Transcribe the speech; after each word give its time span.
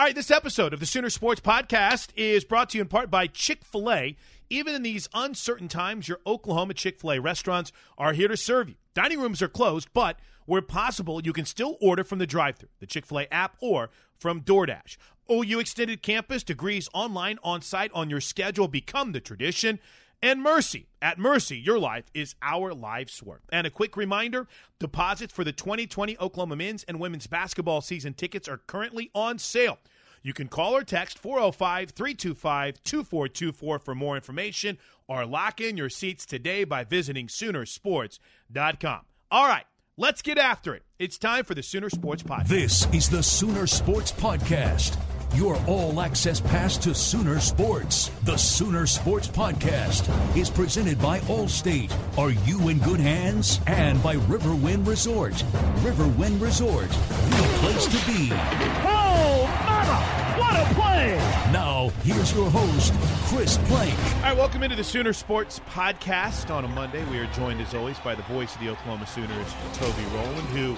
All 0.00 0.06
right, 0.06 0.14
this 0.14 0.30
episode 0.30 0.72
of 0.72 0.78
the 0.78 0.86
Sooner 0.86 1.10
Sports 1.10 1.40
Podcast 1.40 2.10
is 2.14 2.44
brought 2.44 2.70
to 2.70 2.78
you 2.78 2.82
in 2.82 2.86
part 2.86 3.10
by 3.10 3.26
Chick 3.26 3.64
fil 3.64 3.90
A. 3.90 4.16
Even 4.48 4.72
in 4.72 4.84
these 4.84 5.08
uncertain 5.12 5.66
times, 5.66 6.06
your 6.06 6.20
Oklahoma 6.24 6.74
Chick 6.74 7.00
fil 7.00 7.14
A 7.14 7.20
restaurants 7.20 7.72
are 7.98 8.12
here 8.12 8.28
to 8.28 8.36
serve 8.36 8.68
you. 8.68 8.76
Dining 8.94 9.18
rooms 9.18 9.42
are 9.42 9.48
closed, 9.48 9.88
but 9.92 10.20
where 10.46 10.62
possible, 10.62 11.20
you 11.24 11.32
can 11.32 11.44
still 11.44 11.76
order 11.80 12.04
from 12.04 12.20
the 12.20 12.28
drive 12.28 12.58
thru, 12.58 12.68
the 12.78 12.86
Chick 12.86 13.06
fil 13.06 13.18
A 13.18 13.26
app, 13.32 13.56
or 13.60 13.90
from 14.16 14.40
DoorDash. 14.42 14.98
OU 15.28 15.58
Extended 15.58 16.00
Campus, 16.00 16.44
degrees 16.44 16.88
online, 16.94 17.40
on 17.42 17.60
site, 17.60 17.90
on 17.92 18.08
your 18.08 18.20
schedule, 18.20 18.68
become 18.68 19.10
the 19.10 19.20
tradition. 19.20 19.80
And 20.22 20.42
Mercy. 20.42 20.88
At 21.00 21.18
Mercy, 21.18 21.56
your 21.58 21.78
life 21.78 22.04
is 22.12 22.34
our 22.42 22.74
life's 22.74 23.22
work. 23.22 23.42
And 23.52 23.66
a 23.66 23.70
quick 23.70 23.96
reminder 23.96 24.48
deposits 24.80 25.32
for 25.32 25.44
the 25.44 25.52
2020 25.52 26.18
Oklahoma 26.18 26.56
men's 26.56 26.82
and 26.84 26.98
women's 26.98 27.28
basketball 27.28 27.80
season 27.80 28.14
tickets 28.14 28.48
are 28.48 28.58
currently 28.66 29.10
on 29.14 29.38
sale. 29.38 29.78
You 30.22 30.32
can 30.34 30.48
call 30.48 30.74
or 30.76 30.82
text 30.82 31.18
405 31.20 31.90
325 31.90 32.82
2424 32.82 33.78
for 33.78 33.94
more 33.94 34.16
information 34.16 34.78
or 35.06 35.24
lock 35.24 35.60
in 35.60 35.76
your 35.76 35.88
seats 35.88 36.26
today 36.26 36.64
by 36.64 36.82
visiting 36.82 37.28
Soonersports.com. 37.28 39.00
All 39.30 39.46
right, 39.46 39.64
let's 39.96 40.22
get 40.22 40.36
after 40.36 40.74
it. 40.74 40.82
It's 40.98 41.16
time 41.16 41.44
for 41.44 41.54
the 41.54 41.62
Sooner 41.62 41.90
Sports 41.90 42.24
Podcast. 42.24 42.48
This 42.48 42.92
is 42.92 43.08
the 43.08 43.22
Sooner 43.22 43.68
Sports 43.68 44.10
Podcast, 44.10 44.98
your 45.34 45.56
all 45.66 46.00
access 46.00 46.40
pass 46.40 46.76
to 46.78 46.94
Sooner 46.94 47.40
Sports. 47.40 48.10
The 48.24 48.36
Sooner 48.36 48.86
Sports 48.86 49.28
Podcast 49.28 50.08
is 50.36 50.50
presented 50.50 51.00
by 51.00 51.20
Allstate. 51.20 51.92
Are 52.16 52.30
you 52.30 52.68
in 52.68 52.78
good 52.78 53.00
hands? 53.00 53.60
And 53.66 54.02
by 54.02 54.16
Riverwind 54.16 54.86
Resort. 54.86 55.34
Riverwind 55.82 56.40
Resort, 56.40 56.88
the 56.88 57.48
place 57.60 57.86
to 57.86 58.06
be. 58.10 58.28
Oh, 58.32 59.64
mama! 59.66 60.38
What 60.40 60.54
a 60.54 60.74
play! 60.74 61.16
Now, 61.52 61.90
here's 62.02 62.32
your 62.34 62.50
host, 62.50 62.92
Chris 63.26 63.58
Plank. 63.66 63.98
All 64.16 64.22
right, 64.22 64.36
welcome 64.36 64.62
into 64.62 64.76
the 64.76 64.84
Sooner 64.84 65.12
Sports 65.12 65.60
Podcast 65.70 66.54
on 66.54 66.64
a 66.64 66.68
Monday. 66.68 67.04
We 67.10 67.18
are 67.18 67.26
joined, 67.32 67.60
as 67.60 67.74
always, 67.74 67.98
by 68.00 68.14
the 68.14 68.22
voice 68.24 68.54
of 68.54 68.60
the 68.60 68.68
Oklahoma 68.70 69.06
Sooners, 69.06 69.54
Toby 69.74 70.04
Rowland, 70.14 70.48
who 70.48 70.76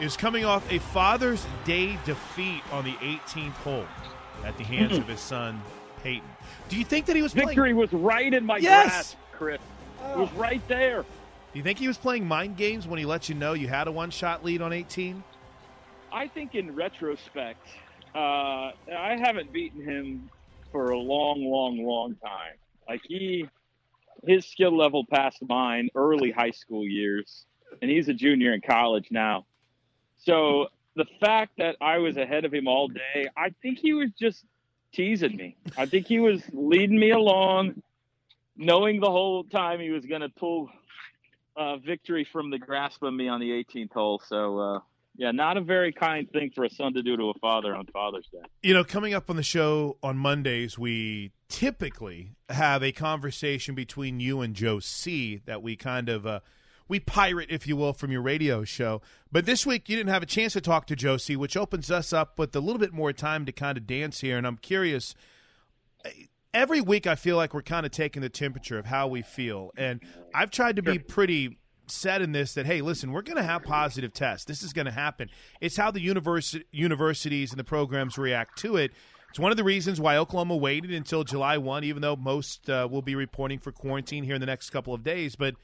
is 0.00 0.16
coming 0.16 0.44
off 0.44 0.70
a 0.72 0.78
Father's 0.78 1.46
Day 1.64 1.98
defeat 2.04 2.62
on 2.72 2.84
the 2.84 2.92
18th 2.94 3.52
hole 3.52 3.86
at 4.44 4.56
the 4.58 4.64
hands 4.64 4.96
of 4.98 5.06
his 5.08 5.20
son, 5.20 5.60
Peyton. 6.02 6.28
Do 6.68 6.76
you 6.76 6.84
think 6.84 7.06
that 7.06 7.16
he 7.16 7.22
was 7.22 7.32
playing? 7.32 7.48
Victory 7.48 7.72
was 7.74 7.92
right 7.92 8.32
in 8.32 8.44
my 8.44 8.58
Yes! 8.58 8.84
grasp, 8.86 9.16
Chris. 9.32 9.60
It 10.12 10.18
was 10.18 10.32
right 10.32 10.66
there. 10.68 11.02
Do 11.02 11.58
you 11.58 11.62
think 11.62 11.78
he 11.78 11.86
was 11.88 11.96
playing 11.96 12.26
mind 12.26 12.56
games 12.56 12.86
when 12.86 12.98
he 12.98 13.04
let 13.04 13.28
you 13.28 13.34
know 13.34 13.52
you 13.52 13.68
had 13.68 13.86
a 13.86 13.92
one-shot 13.92 14.44
lead 14.44 14.60
on 14.60 14.72
18? 14.72 15.22
I 16.12 16.28
think 16.28 16.54
in 16.54 16.74
retrospect, 16.74 17.66
uh, 18.14 18.18
I 18.18 19.16
haven't 19.20 19.52
beaten 19.52 19.82
him 19.82 20.30
for 20.72 20.90
a 20.90 20.98
long, 20.98 21.44
long, 21.44 21.82
long 21.84 22.16
time. 22.16 22.54
Like 22.88 23.00
he, 23.04 23.48
his 24.26 24.44
skill 24.46 24.76
level 24.76 25.04
passed 25.10 25.38
mine 25.48 25.88
early 25.94 26.30
high 26.32 26.50
school 26.50 26.84
years, 26.84 27.46
and 27.80 27.90
he's 27.90 28.08
a 28.08 28.14
junior 28.14 28.52
in 28.52 28.60
college 28.60 29.08
now. 29.10 29.46
So 30.24 30.68
the 30.96 31.06
fact 31.20 31.52
that 31.58 31.76
I 31.80 31.98
was 31.98 32.16
ahead 32.16 32.44
of 32.44 32.52
him 32.52 32.66
all 32.66 32.88
day, 32.88 33.26
I 33.36 33.50
think 33.62 33.78
he 33.78 33.92
was 33.92 34.10
just 34.18 34.44
teasing 34.92 35.36
me. 35.36 35.56
I 35.76 35.86
think 35.86 36.06
he 36.06 36.20
was 36.20 36.42
leading 36.52 36.98
me 36.98 37.10
along, 37.10 37.82
knowing 38.56 39.00
the 39.00 39.10
whole 39.10 39.44
time 39.44 39.80
he 39.80 39.90
was 39.90 40.06
going 40.06 40.22
to 40.22 40.28
pull 40.28 40.70
uh, 41.56 41.76
victory 41.76 42.26
from 42.32 42.50
the 42.50 42.58
grasp 42.58 43.02
of 43.02 43.12
me 43.12 43.28
on 43.28 43.40
the 43.40 43.50
18th 43.50 43.92
hole. 43.92 44.22
So, 44.26 44.58
uh, 44.58 44.80
yeah, 45.16 45.30
not 45.30 45.56
a 45.56 45.60
very 45.60 45.92
kind 45.92 46.30
thing 46.30 46.50
for 46.54 46.64
a 46.64 46.70
son 46.70 46.94
to 46.94 47.02
do 47.02 47.16
to 47.16 47.30
a 47.30 47.34
father 47.34 47.74
on 47.74 47.86
Father's 47.86 48.26
Day. 48.32 48.40
You 48.62 48.74
know, 48.74 48.82
coming 48.82 49.14
up 49.14 49.30
on 49.30 49.36
the 49.36 49.44
show 49.44 49.96
on 50.02 50.16
Mondays, 50.16 50.76
we 50.76 51.32
typically 51.48 52.32
have 52.48 52.82
a 52.82 52.90
conversation 52.90 53.74
between 53.74 54.18
you 54.18 54.40
and 54.40 54.54
Joe 54.54 54.80
C 54.80 55.42
that 55.46 55.62
we 55.62 55.76
kind 55.76 56.08
of 56.08 56.26
uh, 56.26 56.40
we 56.88 57.00
pirate, 57.00 57.50
if 57.50 57.66
you 57.66 57.76
will, 57.76 57.92
from 57.92 58.12
your 58.12 58.22
radio 58.22 58.64
show. 58.64 59.00
But 59.32 59.46
this 59.46 59.64
week 59.66 59.88
you 59.88 59.96
didn't 59.96 60.10
have 60.10 60.22
a 60.22 60.26
chance 60.26 60.52
to 60.54 60.60
talk 60.60 60.86
to 60.86 60.96
Joe 60.96 61.16
C, 61.16 61.36
which 61.36 61.56
opens 61.56 61.90
us 61.90 62.12
up 62.12 62.38
with 62.38 62.54
a 62.54 62.60
little 62.60 62.78
bit 62.78 62.92
more 62.92 63.12
time 63.12 63.46
to 63.46 63.52
kind 63.52 63.78
of 63.78 63.86
dance 63.86 64.20
here. 64.20 64.36
And 64.36 64.46
I'm 64.46 64.58
curious. 64.58 65.14
Every 66.52 66.80
week, 66.80 67.06
I 67.06 67.16
feel 67.16 67.36
like 67.36 67.52
we're 67.52 67.62
kind 67.62 67.84
of 67.84 67.90
taking 67.90 68.22
the 68.22 68.28
temperature 68.28 68.78
of 68.78 68.86
how 68.86 69.08
we 69.08 69.22
feel, 69.22 69.72
and 69.76 70.00
I've 70.32 70.50
tried 70.50 70.76
to 70.76 70.82
be 70.82 70.98
pretty 71.00 71.58
set 71.86 72.22
in 72.22 72.32
this 72.32 72.54
that 72.54 72.66
hey 72.66 72.80
listen 72.80 73.12
we're 73.12 73.22
going 73.22 73.36
to 73.36 73.42
have 73.42 73.62
positive 73.62 74.12
tests 74.12 74.46
this 74.46 74.62
is 74.62 74.72
going 74.72 74.86
to 74.86 74.92
happen 74.92 75.28
it's 75.60 75.76
how 75.76 75.90
the 75.90 76.04
universi- 76.04 76.62
universities 76.72 77.50
and 77.50 77.58
the 77.58 77.64
programs 77.64 78.16
react 78.16 78.58
to 78.58 78.76
it 78.76 78.90
it's 79.28 79.38
one 79.38 79.50
of 79.50 79.56
the 79.56 79.64
reasons 79.64 80.00
why 80.00 80.16
oklahoma 80.16 80.56
waited 80.56 80.92
until 80.92 81.24
july 81.24 81.58
1 81.58 81.84
even 81.84 82.00
though 82.00 82.16
most 82.16 82.70
uh, 82.70 82.88
will 82.90 83.02
be 83.02 83.14
reporting 83.14 83.58
for 83.58 83.70
quarantine 83.70 84.24
here 84.24 84.34
in 84.34 84.40
the 84.40 84.46
next 84.46 84.70
couple 84.70 84.94
of 84.94 85.02
days 85.02 85.36
but 85.36 85.54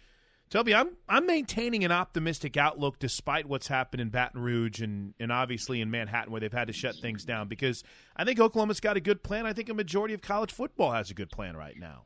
toby 0.51 0.75
i'm 0.75 0.91
i'm 1.09 1.27
maintaining 1.27 1.85
an 1.85 1.93
optimistic 1.93 2.57
outlook 2.57 2.99
despite 2.99 3.47
what's 3.47 3.69
happened 3.69 4.01
in 4.01 4.09
baton 4.11 4.41
rouge 4.41 4.81
and, 4.81 5.15
and 5.19 5.31
obviously 5.33 5.81
in 5.81 5.91
manhattan 5.91 6.31
where 6.31 6.41
they've 6.41 6.53
had 6.53 6.67
to 6.67 6.73
shut 6.73 6.95
things 7.01 7.25
down 7.25 7.49
because 7.49 7.83
i 8.17 8.25
think 8.25 8.39
oklahoma's 8.41 8.81
got 8.81 8.97
a 8.97 9.01
good 9.01 9.23
plan 9.23 9.47
i 9.47 9.53
think 9.53 9.69
a 9.69 9.75
majority 9.75 10.13
of 10.13 10.21
college 10.21 10.53
football 10.53 10.91
has 10.93 11.11
a 11.11 11.15
good 11.15 11.31
plan 11.31 11.57
right 11.57 11.77
now 11.79 12.05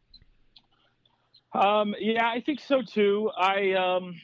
Um, 1.54 1.94
yeah, 2.00 2.26
I 2.28 2.40
think 2.40 2.58
so 2.60 2.82
too. 2.82 3.30
I, 3.38 3.72
um, 3.74 4.14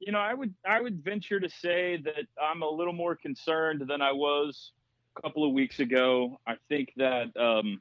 you 0.00 0.10
know, 0.12 0.18
I 0.18 0.34
would 0.34 0.52
I 0.68 0.80
would 0.80 1.02
venture 1.04 1.38
to 1.38 1.48
say 1.48 1.96
that 2.04 2.26
I'm 2.42 2.62
a 2.62 2.68
little 2.68 2.92
more 2.92 3.14
concerned 3.14 3.84
than 3.88 4.02
I 4.02 4.10
was 4.10 4.72
a 5.16 5.22
couple 5.22 5.46
of 5.46 5.52
weeks 5.52 5.78
ago. 5.78 6.40
I 6.44 6.54
think 6.68 6.92
that 6.96 7.34
um, 7.36 7.80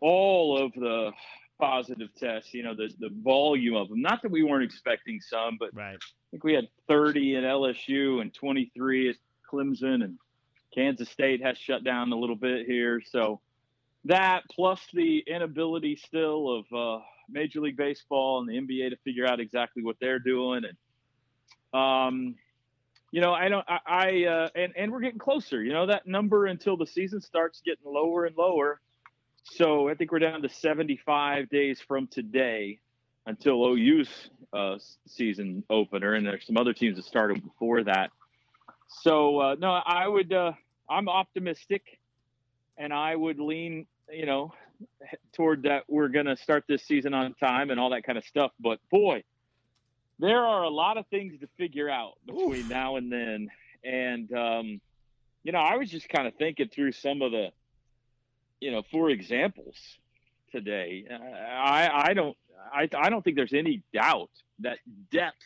all 0.00 0.58
of 0.58 0.72
the 0.72 1.12
positive 1.60 2.08
tests, 2.16 2.52
you 2.52 2.62
know, 2.62 2.74
the, 2.74 2.90
the 2.98 3.10
volume 3.22 3.76
of 3.76 3.88
them. 3.88 4.02
Not 4.02 4.22
that 4.22 4.30
we 4.30 4.42
weren't 4.42 4.64
expecting 4.64 5.20
some, 5.20 5.56
but 5.58 5.74
right. 5.74 5.96
I 5.96 6.26
think 6.30 6.44
we 6.44 6.54
had 6.54 6.68
30 6.88 7.36
at 7.36 7.44
LSU 7.44 8.20
and 8.20 8.32
23 8.34 9.10
at 9.10 9.16
Clemson, 9.50 10.04
and 10.04 10.18
Kansas 10.74 11.08
State 11.08 11.42
has 11.42 11.56
shut 11.56 11.84
down 11.84 12.12
a 12.12 12.16
little 12.16 12.36
bit 12.36 12.66
here. 12.66 13.00
So 13.00 13.40
that 14.04 14.42
plus 14.50 14.80
the 14.92 15.24
inability 15.26 15.96
still 15.96 16.58
of 16.58 16.76
uh, 16.76 17.02
Major 17.28 17.60
League 17.60 17.76
Baseball 17.76 18.40
and 18.40 18.48
the 18.48 18.54
NBA 18.54 18.90
to 18.90 18.96
figure 19.04 19.26
out 19.26 19.40
exactly 19.40 19.82
what 19.82 19.96
they're 20.00 20.18
doing, 20.18 20.64
and 20.64 20.76
um, 21.80 22.36
you 23.10 23.20
know, 23.20 23.32
I 23.32 23.48
don't, 23.48 23.64
I, 23.68 23.78
I 23.86 24.24
uh, 24.24 24.48
and 24.56 24.72
and 24.76 24.92
we're 24.92 25.00
getting 25.00 25.18
closer. 25.18 25.62
You 25.62 25.72
know, 25.72 25.86
that 25.86 26.06
number 26.06 26.46
until 26.46 26.76
the 26.76 26.86
season 26.86 27.20
starts 27.20 27.62
getting 27.64 27.84
lower 27.84 28.24
and 28.24 28.36
lower. 28.36 28.80
So 29.44 29.88
I 29.88 29.94
think 29.94 30.10
we're 30.10 30.18
down 30.20 30.42
to 30.42 30.48
75 30.48 31.48
days 31.50 31.80
from 31.80 32.06
today 32.06 32.80
until 33.26 33.62
OU's 33.64 34.08
uh, 34.52 34.78
season 35.06 35.62
opener, 35.70 36.14
and 36.14 36.26
there's 36.26 36.46
some 36.46 36.56
other 36.56 36.72
teams 36.72 36.96
that 36.96 37.04
started 37.04 37.42
before 37.42 37.84
that. 37.84 38.10
So 38.88 39.40
uh, 39.40 39.56
no, 39.58 39.70
I 39.70 40.08
would. 40.08 40.32
Uh, 40.32 40.52
I'm 40.88 41.08
optimistic, 41.08 41.98
and 42.76 42.92
I 42.92 43.14
would 43.14 43.38
lean, 43.38 43.86
you 44.12 44.26
know, 44.26 44.52
toward 45.32 45.62
that 45.62 45.84
we're 45.88 46.08
going 46.08 46.26
to 46.26 46.36
start 46.36 46.64
this 46.68 46.82
season 46.82 47.14
on 47.14 47.34
time 47.34 47.70
and 47.70 47.78
all 47.78 47.90
that 47.90 48.04
kind 48.04 48.18
of 48.18 48.24
stuff. 48.24 48.52
But 48.60 48.78
boy, 48.90 49.24
there 50.18 50.44
are 50.44 50.62
a 50.62 50.70
lot 50.70 50.96
of 50.96 51.06
things 51.08 51.38
to 51.40 51.48
figure 51.58 51.88
out 51.88 52.14
between 52.26 52.62
Oof. 52.62 52.68
now 52.68 52.96
and 52.96 53.12
then, 53.12 53.50
and 53.84 54.32
um, 54.32 54.80
you 55.42 55.52
know, 55.52 55.58
I 55.58 55.76
was 55.76 55.90
just 55.90 56.08
kind 56.08 56.26
of 56.26 56.34
thinking 56.34 56.68
through 56.68 56.92
some 56.92 57.22
of 57.22 57.32
the, 57.32 57.50
you 58.60 58.70
know, 58.70 58.82
for 58.90 59.10
examples 59.10 59.76
today. 60.52 61.04
I 61.10 61.88
I 62.10 62.14
don't 62.14 62.36
I 62.72 62.88
I 62.96 63.10
don't 63.10 63.22
think 63.22 63.36
there's 63.36 63.52
any 63.52 63.82
doubt 63.92 64.30
that 64.60 64.78
depth 65.10 65.42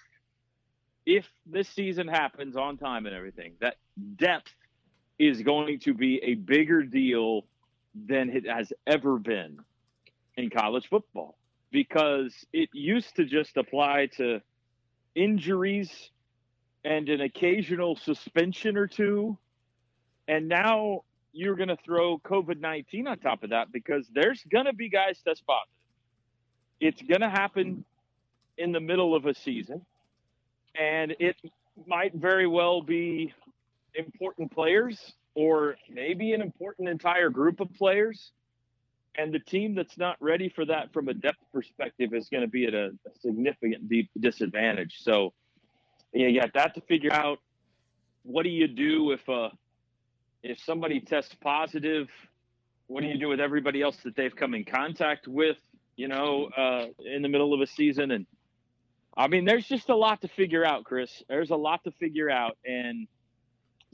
if 1.06 1.26
this 1.46 1.68
season 1.70 2.06
happens 2.06 2.54
on 2.54 2.76
time 2.76 3.06
and 3.06 3.14
everything, 3.14 3.54
that 3.60 3.76
depth 4.16 4.52
is 5.18 5.40
going 5.42 5.80
to 5.80 5.94
be 5.94 6.20
a 6.22 6.34
bigger 6.34 6.82
deal 6.82 7.46
than 7.94 8.28
it 8.28 8.46
has 8.46 8.72
ever 8.86 9.18
been 9.18 9.58
in 10.36 10.50
college 10.50 10.86
football 10.88 11.38
because 11.70 12.34
it 12.52 12.68
used 12.72 13.16
to 13.16 13.24
just 13.24 13.56
apply 13.56 14.06
to 14.16 14.40
injuries 15.14 16.10
and 16.84 17.08
an 17.08 17.22
occasional 17.22 17.96
suspension 17.96 18.76
or 18.76 18.86
two. 18.86 19.36
And 20.28 20.46
now 20.46 21.04
you're 21.38 21.54
going 21.54 21.68
to 21.68 21.78
throw 21.84 22.18
COVID 22.18 22.58
19 22.58 23.06
on 23.06 23.18
top 23.18 23.44
of 23.44 23.50
that 23.50 23.70
because 23.70 24.04
there's 24.12 24.42
going 24.50 24.64
to 24.64 24.72
be 24.72 24.88
guys 24.88 25.20
test 25.24 25.46
positive. 25.46 25.72
It's 26.80 27.00
going 27.02 27.20
to 27.20 27.30
happen 27.30 27.84
in 28.56 28.72
the 28.72 28.80
middle 28.80 29.14
of 29.14 29.24
a 29.24 29.34
season 29.34 29.86
and 30.74 31.14
it 31.20 31.36
might 31.86 32.12
very 32.12 32.48
well 32.48 32.82
be 32.82 33.32
important 33.94 34.50
players 34.50 35.14
or 35.34 35.76
maybe 35.88 36.32
an 36.32 36.42
important 36.42 36.88
entire 36.88 37.30
group 37.30 37.60
of 37.60 37.72
players. 37.74 38.32
And 39.16 39.32
the 39.32 39.38
team 39.38 39.76
that's 39.76 39.96
not 39.96 40.16
ready 40.20 40.48
for 40.48 40.64
that 40.64 40.92
from 40.92 41.08
a 41.08 41.14
depth 41.14 41.38
perspective 41.52 42.14
is 42.14 42.28
going 42.28 42.42
to 42.42 42.48
be 42.48 42.66
at 42.66 42.74
a, 42.74 42.86
a 42.86 43.20
significant 43.20 43.88
deep 43.88 44.10
disadvantage. 44.18 44.96
So 45.02 45.32
you 46.12 46.40
got 46.40 46.52
that 46.54 46.74
to 46.74 46.80
figure 46.80 47.12
out. 47.12 47.38
What 48.24 48.42
do 48.42 48.50
you 48.50 48.68
do 48.68 49.12
if 49.12 49.26
uh, 49.28 49.50
if 50.42 50.58
somebody 50.60 51.00
tests 51.00 51.34
positive? 51.40 52.08
What 52.86 53.02
do 53.02 53.08
you 53.08 53.18
do 53.18 53.28
with 53.28 53.40
everybody 53.40 53.82
else 53.82 53.96
that 54.04 54.16
they've 54.16 54.34
come 54.34 54.54
in 54.54 54.64
contact 54.64 55.28
with? 55.28 55.58
You 55.96 56.08
know, 56.08 56.48
uh, 56.56 56.86
in 57.04 57.22
the 57.22 57.28
middle 57.28 57.52
of 57.52 57.60
a 57.60 57.66
season, 57.66 58.12
and 58.12 58.26
I 59.16 59.26
mean, 59.26 59.44
there's 59.44 59.66
just 59.66 59.88
a 59.88 59.96
lot 59.96 60.20
to 60.22 60.28
figure 60.28 60.64
out, 60.64 60.84
Chris. 60.84 61.22
There's 61.28 61.50
a 61.50 61.56
lot 61.56 61.82
to 61.84 61.90
figure 61.90 62.30
out, 62.30 62.56
and 62.64 63.08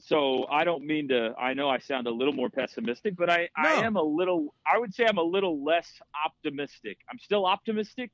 so 0.00 0.46
I 0.50 0.64
don't 0.64 0.84
mean 0.84 1.08
to. 1.08 1.34
I 1.38 1.54
know 1.54 1.68
I 1.68 1.78
sound 1.78 2.06
a 2.06 2.10
little 2.10 2.34
more 2.34 2.50
pessimistic, 2.50 3.16
but 3.16 3.30
I, 3.30 3.48
no. 3.56 3.68
I 3.68 3.72
am 3.86 3.96
a 3.96 4.02
little. 4.02 4.54
I 4.70 4.78
would 4.78 4.92
say 4.94 5.06
I'm 5.08 5.16
a 5.16 5.22
little 5.22 5.64
less 5.64 5.90
optimistic. 6.26 6.98
I'm 7.10 7.18
still 7.18 7.46
optimistic, 7.46 8.10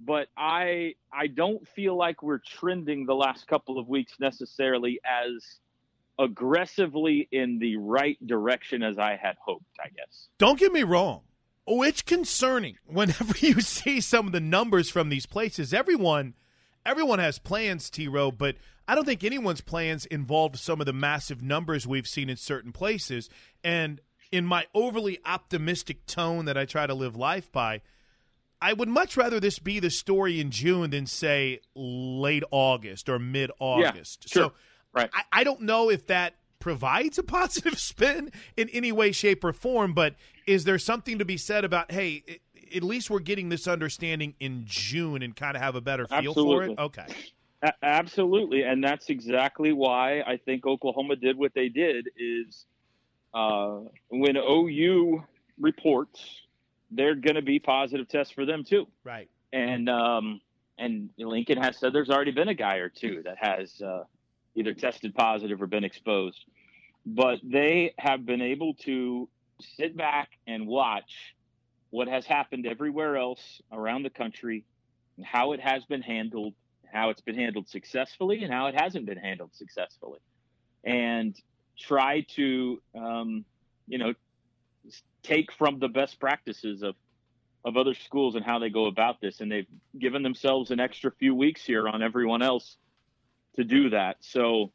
but 0.00 0.28
I 0.36 0.94
I 1.12 1.26
don't 1.26 1.66
feel 1.68 1.96
like 1.96 2.22
we're 2.22 2.38
trending 2.38 3.04
the 3.04 3.14
last 3.14 3.48
couple 3.48 3.78
of 3.78 3.88
weeks 3.88 4.12
necessarily 4.20 5.00
as 5.04 5.58
aggressively 6.18 7.28
in 7.30 7.58
the 7.58 7.76
right 7.76 8.18
direction 8.26 8.82
as 8.82 8.98
I 8.98 9.16
had 9.16 9.36
hoped. 9.44 9.64
I 9.80 9.88
guess. 9.88 10.28
Don't 10.38 10.58
get 10.58 10.72
me 10.72 10.82
wrong. 10.82 11.22
Oh, 11.66 11.82
it's 11.82 12.02
concerning 12.02 12.78
whenever 12.86 13.34
you 13.40 13.60
see 13.60 14.00
some 14.00 14.26
of 14.26 14.32
the 14.32 14.40
numbers 14.40 14.88
from 14.90 15.10
these 15.10 15.26
places. 15.26 15.74
Everyone, 15.74 16.34
everyone 16.86 17.18
has 17.18 17.38
plans, 17.38 17.90
T. 17.90 18.08
Row, 18.08 18.30
but 18.30 18.56
I 18.86 18.94
don't 18.94 19.04
think 19.04 19.22
anyone's 19.22 19.60
plans 19.60 20.06
involved 20.06 20.58
some 20.58 20.80
of 20.80 20.86
the 20.86 20.94
massive 20.94 21.42
numbers 21.42 21.86
we've 21.86 22.08
seen 22.08 22.30
in 22.30 22.36
certain 22.36 22.72
places. 22.72 23.28
And 23.62 24.00
in 24.32 24.46
my 24.46 24.66
overly 24.74 25.18
optimistic 25.26 26.06
tone 26.06 26.46
that 26.46 26.56
I 26.56 26.64
try 26.64 26.86
to 26.86 26.94
live 26.94 27.14
life 27.14 27.52
by, 27.52 27.82
I 28.60 28.72
would 28.72 28.88
much 28.88 29.16
rather 29.16 29.38
this 29.38 29.58
be 29.58 29.78
the 29.78 29.90
story 29.90 30.40
in 30.40 30.50
June 30.50 30.90
than 30.90 31.06
say 31.06 31.60
late 31.74 32.44
August 32.50 33.10
or 33.10 33.18
mid 33.18 33.50
August. 33.60 34.24
Yeah, 34.26 34.32
sure. 34.32 34.50
So 34.50 34.52
right. 34.98 35.10
I, 35.12 35.40
I 35.40 35.44
don't 35.44 35.62
know 35.62 35.90
if 35.90 36.06
that 36.06 36.34
provides 36.58 37.18
a 37.18 37.22
positive 37.24 37.78
spin 37.78 38.30
in 38.56 38.68
any 38.70 38.92
way, 38.92 39.12
shape, 39.12 39.44
or 39.44 39.52
form. 39.52 39.94
But 39.94 40.14
is 40.46 40.64
there 40.64 40.78
something 40.78 41.18
to 41.18 41.24
be 41.24 41.36
said 41.36 41.64
about, 41.64 41.90
hey, 41.90 42.22
it, 42.26 42.40
at 42.74 42.82
least 42.82 43.10
we're 43.10 43.20
getting 43.20 43.48
this 43.48 43.66
understanding 43.66 44.34
in 44.40 44.64
June 44.66 45.22
and 45.22 45.34
kind 45.34 45.56
of 45.56 45.62
have 45.62 45.74
a 45.74 45.80
better 45.80 46.06
feel 46.06 46.30
Absolutely. 46.30 46.66
for 46.66 46.72
it? 46.72 46.78
Okay. 46.78 47.06
A- 47.62 47.72
absolutely, 47.82 48.62
and 48.62 48.84
that's 48.84 49.10
exactly 49.10 49.72
why 49.72 50.20
I 50.20 50.36
think 50.36 50.64
Oklahoma 50.64 51.16
did 51.16 51.36
what 51.36 51.54
they 51.54 51.68
did. 51.68 52.08
Is 52.16 52.66
uh, 53.34 53.80
when 54.10 54.36
OU 54.36 55.24
reports, 55.58 56.24
they're 56.90 57.16
going 57.16 57.34
to 57.34 57.42
be 57.42 57.58
positive 57.58 58.08
tests 58.08 58.32
for 58.32 58.46
them 58.46 58.62
too. 58.64 58.86
Right. 59.02 59.28
And 59.52 59.88
um, 59.88 60.40
and 60.78 61.10
Lincoln 61.18 61.58
has 61.60 61.76
said 61.78 61.92
there's 61.92 62.10
already 62.10 62.30
been 62.30 62.48
a 62.48 62.54
guy 62.54 62.76
or 62.76 62.88
two 62.88 63.22
that 63.24 63.36
has 63.40 63.80
uh, 63.82 64.04
either 64.58 64.74
tested 64.74 65.14
positive 65.14 65.62
or 65.62 65.66
been 65.66 65.84
exposed. 65.84 66.44
But 67.06 67.38
they 67.42 67.94
have 67.98 68.26
been 68.26 68.42
able 68.42 68.74
to 68.84 69.28
sit 69.76 69.96
back 69.96 70.30
and 70.46 70.66
watch 70.66 71.34
what 71.90 72.08
has 72.08 72.26
happened 72.26 72.66
everywhere 72.66 73.16
else 73.16 73.62
around 73.72 74.02
the 74.02 74.10
country 74.10 74.64
and 75.16 75.24
how 75.24 75.52
it 75.52 75.60
has 75.60 75.84
been 75.84 76.02
handled, 76.02 76.54
how 76.92 77.10
it's 77.10 77.20
been 77.20 77.34
handled 77.34 77.68
successfully, 77.68 78.42
and 78.42 78.52
how 78.52 78.66
it 78.66 78.74
hasn't 78.78 79.06
been 79.06 79.16
handled 79.18 79.54
successfully. 79.54 80.20
And 80.84 81.34
try 81.78 82.26
to, 82.36 82.82
um, 82.94 83.44
you 83.86 83.98
know, 83.98 84.14
take 85.22 85.52
from 85.52 85.78
the 85.78 85.88
best 85.88 86.18
practices 86.20 86.82
of 86.82 86.94
of 87.64 87.76
other 87.76 87.94
schools 87.94 88.36
and 88.36 88.44
how 88.44 88.58
they 88.60 88.70
go 88.70 88.86
about 88.86 89.20
this. 89.20 89.40
And 89.40 89.50
they've 89.50 89.66
given 89.98 90.22
themselves 90.22 90.70
an 90.70 90.78
extra 90.78 91.10
few 91.10 91.34
weeks 91.34 91.64
here 91.64 91.88
on 91.88 92.02
everyone 92.02 92.40
else 92.40 92.76
to 93.58 93.64
do 93.64 93.90
that. 93.90 94.16
So 94.20 94.70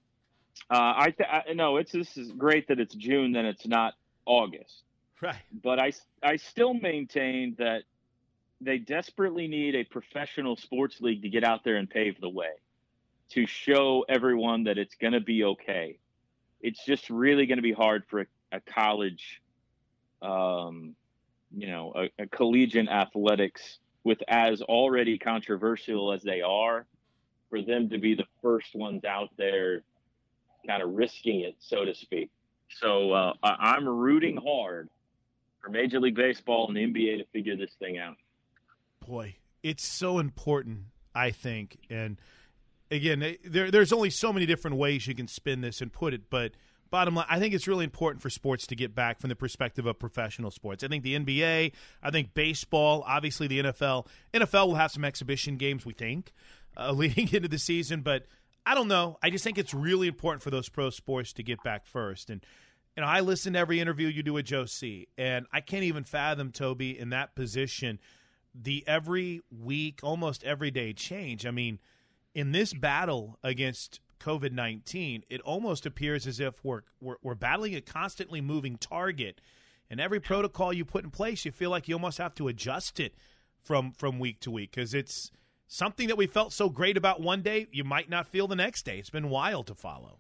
uh, 0.70 0.94
I, 0.98 1.14
th- 1.18 1.30
I 1.30 1.54
no, 1.54 1.78
it's 1.78 1.92
this 1.92 2.16
is 2.18 2.32
great 2.32 2.68
that 2.68 2.80
it's 2.80 2.94
June, 2.94 3.32
then 3.32 3.46
it's 3.46 3.66
not 3.66 3.96
August. 4.26 4.84
Right. 5.22 5.36
But 5.64 5.80
I 5.80 5.94
I 6.22 6.36
still 6.36 6.74
maintain 6.74 7.56
that 7.58 7.84
they 8.60 8.78
desperately 8.78 9.48
need 9.48 9.76
a 9.76 9.86
professional 9.86 10.58
sports 10.58 11.00
league 11.00 11.22
to 11.22 11.30
get 11.30 11.44
out 11.44 11.64
there 11.64 11.78
and 11.78 11.90
pave 11.90 12.20
the 12.20 12.30
way 12.30 12.52
to 13.30 13.46
show 13.46 14.06
everyone 14.08 14.66
that 14.66 14.78
it's 14.78 14.96
going 14.96 15.14
to 15.14 15.22
be 15.22 15.44
okay. 15.46 15.98
It's 16.62 16.86
just 16.86 17.10
really 17.10 17.46
going 17.46 17.58
to 17.58 17.64
be 17.64 17.72
hard 17.72 18.04
for 18.10 18.22
a, 18.22 18.26
a 18.52 18.60
college, 18.60 19.42
um, 20.22 20.96
you 21.56 21.68
know, 21.68 21.94
a, 21.96 22.24
a 22.24 22.28
collegiate 22.28 22.90
athletics 22.90 23.80
with 24.04 24.20
as 24.28 24.62
already 24.62 25.18
controversial 25.18 26.12
as 26.12 26.22
they 26.22 26.42
are 26.42 26.86
for 27.54 27.62
them 27.62 27.88
to 27.88 28.00
be 28.00 28.16
the 28.16 28.26
first 28.42 28.74
ones 28.74 29.06
out 29.06 29.30
there 29.38 29.84
kind 30.66 30.82
of 30.82 30.90
risking 30.96 31.42
it, 31.42 31.56
so 31.60 31.86
to 31.86 31.94
speak. 31.94 32.32
So 32.82 33.12
uh, 33.12 33.34
I'm 33.44 33.88
rooting 33.88 34.38
hard 34.38 34.90
for 35.62 35.70
Major 35.70 36.00
League 36.00 36.16
Baseball 36.16 36.68
and 36.68 36.76
the 36.76 36.82
NBA 36.82 37.20
to 37.20 37.26
figure 37.32 37.56
this 37.56 37.70
thing 37.78 38.00
out. 38.00 38.16
Boy, 39.06 39.36
it's 39.62 39.86
so 39.86 40.18
important, 40.18 40.86
I 41.14 41.30
think. 41.30 41.78
And 41.92 42.20
again, 42.90 43.38
there, 43.46 43.70
there's 43.70 43.94
only 43.94 44.10
so 44.10 44.34
many 44.34 44.48
different 44.48 44.78
ways 44.78 45.06
you 45.06 45.14
can 45.14 45.28
spin 45.28 45.62
this 45.62 45.80
and 45.80 45.94
put 45.94 46.16
it, 46.16 46.32
but 46.32 46.54
bottom 46.90 47.14
line, 47.14 47.28
I 47.30 47.38
think 47.38 47.54
it's 47.54 47.68
really 47.68 47.84
important 47.84 48.24
for 48.24 48.32
sports 48.32 48.66
to 48.66 48.76
get 48.76 48.96
back 48.96 49.20
from 49.20 49.30
the 49.30 49.36
perspective 49.36 49.86
of 49.86 50.00
professional 50.00 50.50
sports. 50.50 50.84
I 50.84 50.88
think 50.88 51.04
the 51.04 51.20
NBA, 51.20 51.72
I 52.02 52.10
think 52.10 52.34
baseball, 52.34 53.04
obviously 53.06 53.46
the 53.46 53.60
NFL. 53.62 54.08
NFL 54.34 54.68
will 54.68 54.76
have 54.76 54.92
some 54.92 55.06
exhibition 55.06 55.58
games, 55.58 55.86
we 55.86 55.94
think 55.94 56.32
uh, 56.78 56.92
leading 56.96 57.34
into 57.34 57.48
the 57.48 57.60
season. 57.60 58.02
But 58.02 58.26
I 58.66 58.76
don't 58.76 58.88
know. 58.88 59.18
I 59.22 59.30
just 59.30 59.44
think 59.44 59.58
it's 59.58 59.74
really 59.74 60.08
important 60.08 60.42
for 60.42 60.50
those 60.50 60.70
pro 60.70 60.90
sports 60.90 61.34
to 61.34 61.44
get 61.44 61.64
back 61.64 61.86
first. 61.86 62.30
And 62.30 62.44
you 62.96 63.02
know, 63.02 63.08
I 63.08 63.22
listen 63.22 63.54
to 63.54 63.60
every 63.60 63.80
interview 63.80 64.08
you 64.08 64.24
do 64.24 64.34
with 64.34 64.46
Joe 64.46 64.66
C, 64.66 65.08
and 65.18 65.48
I 65.52 65.62
can't 65.62 65.84
even 65.84 66.04
fathom 66.04 66.52
Toby 66.52 66.98
in 66.98 67.10
that 67.10 67.36
position. 67.36 68.00
The 68.54 68.84
every 68.86 69.42
week, 69.50 70.02
almost 70.04 70.44
every 70.44 70.70
day 70.70 70.94
change. 70.94 71.46
I 71.48 71.52
mean, 71.52 71.80
in 72.36 72.52
this 72.52 72.72
battle 72.72 73.40
against 73.44 74.00
COVID 74.20 74.52
nineteen, 74.52 75.24
it 75.28 75.42
almost 75.42 75.88
appears 75.88 76.28
as 76.28 76.40
if 76.40 76.64
we're, 76.64 76.82
we're 77.02 77.16
we're 77.24 77.36
battling 77.36 77.76
a 77.76 77.82
constantly 77.82 78.42
moving 78.42 78.78
target, 78.78 79.42
and 79.90 80.00
every 80.00 80.20
protocol 80.20 80.72
you 80.72 80.86
put 80.86 81.04
in 81.04 81.10
place, 81.10 81.46
you 81.46 81.52
feel 81.52 81.72
like 81.72 81.88
you 81.88 81.96
almost 81.96 82.20
have 82.20 82.36
to 82.36 82.48
adjust 82.48 83.00
it 83.00 83.16
from 83.64 83.92
from 83.92 84.20
week 84.20 84.40
to 84.42 84.52
week 84.52 84.70
because 84.72 84.94
it's 84.94 85.32
something 85.74 86.08
that 86.08 86.18
we 86.18 86.28
felt 86.28 86.54
so 86.54 86.70
great 86.70 86.98
about 86.98 87.20
one 87.20 87.42
day, 87.42 87.68
you 87.72 87.84
might 87.84 88.10
not 88.10 88.28
feel 88.28 88.48
the 88.48 88.56
next 88.56 88.86
day. 88.86 89.00
It's 89.00 89.10
been 89.10 89.30
wild 89.30 89.68
to 89.68 89.76
follow. 89.76 90.20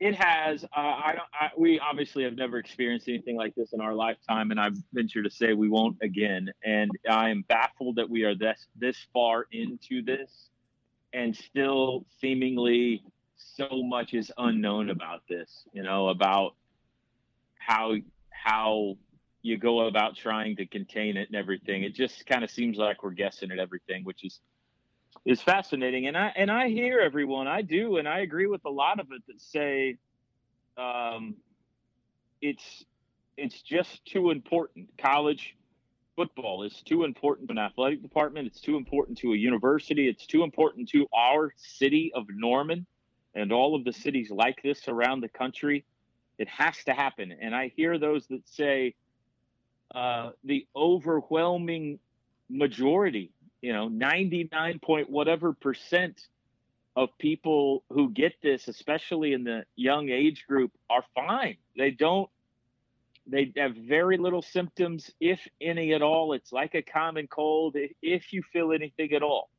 It 0.00 0.14
has. 0.14 0.64
Uh, 0.64 0.68
I 0.76 1.12
don't. 1.12 1.28
I, 1.32 1.48
we 1.56 1.78
obviously 1.78 2.24
have 2.24 2.34
never 2.34 2.58
experienced 2.58 3.08
anything 3.08 3.36
like 3.36 3.54
this 3.54 3.72
in 3.72 3.80
our 3.80 3.94
lifetime, 3.94 4.50
and 4.50 4.60
I 4.60 4.68
venture 4.92 5.22
to 5.22 5.30
say 5.30 5.54
we 5.54 5.70
won't 5.70 5.96
again. 6.02 6.50
And 6.64 6.90
I 7.10 7.30
am 7.30 7.44
baffled 7.48 7.96
that 7.96 8.08
we 8.08 8.24
are 8.24 8.34
this 8.34 8.66
this 8.76 9.06
far 9.14 9.46
into 9.52 10.02
this, 10.02 10.50
and 11.14 11.34
still 11.34 12.04
seemingly 12.20 13.02
so 13.36 13.68
much 13.70 14.12
is 14.12 14.30
unknown 14.36 14.90
about 14.90 15.22
this. 15.30 15.64
You 15.72 15.82
know 15.82 16.08
about 16.08 16.56
how 17.58 17.94
how 18.28 18.98
you 19.46 19.56
go 19.56 19.86
about 19.86 20.16
trying 20.16 20.56
to 20.56 20.66
contain 20.66 21.16
it 21.16 21.28
and 21.28 21.36
everything. 21.36 21.84
It 21.84 21.94
just 21.94 22.26
kind 22.26 22.42
of 22.42 22.50
seems 22.50 22.76
like 22.78 23.02
we're 23.02 23.10
guessing 23.10 23.52
at 23.52 23.58
everything, 23.58 24.04
which 24.04 24.24
is 24.24 24.40
is 25.24 25.40
fascinating. 25.40 26.08
And 26.08 26.16
I 26.16 26.32
and 26.36 26.50
I 26.50 26.68
hear 26.68 26.98
everyone, 27.00 27.46
I 27.46 27.62
do, 27.62 27.98
and 27.98 28.08
I 28.08 28.20
agree 28.20 28.46
with 28.46 28.64
a 28.64 28.70
lot 28.70 28.98
of 28.98 29.06
it 29.12 29.22
that 29.28 29.40
say 29.40 29.96
um, 30.76 31.36
it's 32.42 32.84
it's 33.36 33.62
just 33.62 34.04
too 34.04 34.30
important. 34.30 34.88
College 34.98 35.56
football 36.16 36.64
is 36.64 36.82
too 36.84 37.04
important 37.04 37.48
to 37.48 37.52
an 37.52 37.58
athletic 37.58 38.02
department. 38.02 38.46
It's 38.46 38.60
too 38.60 38.76
important 38.76 39.18
to 39.18 39.32
a 39.32 39.36
university. 39.36 40.08
It's 40.08 40.26
too 40.26 40.42
important 40.42 40.88
to 40.90 41.06
our 41.14 41.52
city 41.56 42.10
of 42.14 42.24
Norman 42.30 42.86
and 43.34 43.52
all 43.52 43.76
of 43.76 43.84
the 43.84 43.92
cities 43.92 44.30
like 44.30 44.60
this 44.62 44.88
around 44.88 45.20
the 45.20 45.28
country. 45.28 45.84
It 46.38 46.48
has 46.48 46.76
to 46.84 46.94
happen. 46.94 47.32
And 47.40 47.54
I 47.54 47.72
hear 47.76 47.98
those 47.98 48.26
that 48.28 48.48
say 48.48 48.94
uh, 49.94 50.30
the 50.44 50.66
overwhelming 50.74 51.98
majority 52.48 53.32
you 53.60 53.72
know 53.72 53.88
99 53.88 54.78
point 54.78 55.10
whatever 55.10 55.52
percent 55.52 56.28
of 56.96 57.10
people 57.18 57.84
who 57.90 58.10
get 58.10 58.32
this 58.42 58.68
especially 58.68 59.34
in 59.34 59.44
the 59.44 59.64
young 59.76 60.08
age 60.08 60.46
group 60.48 60.72
are 60.88 61.04
fine. 61.14 61.56
They 61.76 61.90
don't 61.90 62.28
they 63.28 63.52
have 63.56 63.74
very 63.74 64.18
little 64.18 64.42
symptoms 64.42 65.10
if 65.20 65.40
any 65.60 65.92
at 65.92 66.00
all. 66.02 66.32
It's 66.32 66.52
like 66.52 66.74
a 66.74 66.82
common 66.82 67.26
cold 67.26 67.76
if 68.00 68.32
you 68.32 68.42
feel 68.52 68.72
anything 68.72 69.12
at 69.12 69.22
all. 69.22 69.50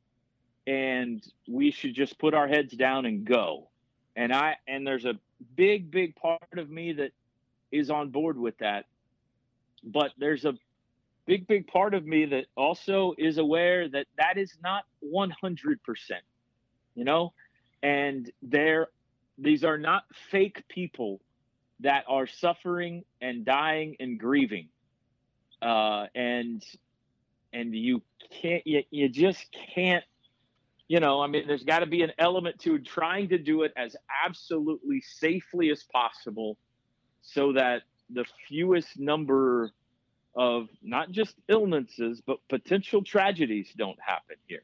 And 0.66 1.22
we 1.46 1.70
should 1.70 1.94
just 1.94 2.18
put 2.18 2.34
our 2.34 2.48
heads 2.48 2.72
down 2.72 3.06
and 3.06 3.24
go. 3.24 3.68
And 4.16 4.32
i 4.32 4.56
and 4.66 4.86
there's 4.86 5.04
a 5.04 5.14
big 5.54 5.90
big 5.90 6.16
part 6.16 6.40
of 6.56 6.68
me 6.68 6.94
that 6.94 7.12
is 7.70 7.90
on 7.90 8.10
board 8.10 8.36
with 8.36 8.58
that 8.58 8.86
but 9.84 10.12
there's 10.18 10.44
a 10.44 10.54
big, 11.26 11.46
big 11.46 11.66
part 11.66 11.94
of 11.94 12.06
me 12.06 12.24
that 12.24 12.46
also 12.56 13.14
is 13.18 13.38
aware 13.38 13.88
that 13.88 14.06
that 14.16 14.38
is 14.38 14.56
not 14.62 14.84
100%, 15.04 15.76
you 16.94 17.04
know, 17.04 17.32
and 17.82 18.32
there, 18.42 18.88
these 19.36 19.62
are 19.62 19.78
not 19.78 20.04
fake 20.30 20.64
people 20.68 21.20
that 21.80 22.04
are 22.08 22.26
suffering 22.26 23.04
and 23.20 23.44
dying 23.44 23.96
and 24.00 24.18
grieving. 24.18 24.68
Uh, 25.60 26.06
and, 26.14 26.64
and 27.52 27.74
you 27.74 28.02
can't, 28.40 28.66
you, 28.66 28.82
you 28.90 29.08
just 29.08 29.46
can't, 29.74 30.04
you 30.88 30.98
know, 30.98 31.20
I 31.20 31.26
mean, 31.26 31.46
there's 31.46 31.64
got 31.64 31.80
to 31.80 31.86
be 31.86 32.02
an 32.02 32.12
element 32.18 32.58
to 32.60 32.78
trying 32.78 33.28
to 33.28 33.38
do 33.38 33.62
it 33.62 33.72
as 33.76 33.94
absolutely 34.24 35.02
safely 35.02 35.70
as 35.70 35.84
possible 35.92 36.56
so 37.20 37.52
that 37.52 37.82
the 38.10 38.24
fewest 38.48 38.98
number 38.98 39.70
of 40.34 40.68
not 40.82 41.10
just 41.10 41.34
illnesses 41.48 42.22
but 42.26 42.38
potential 42.48 43.02
tragedies 43.02 43.72
don't 43.76 43.98
happen 44.00 44.36
here. 44.46 44.62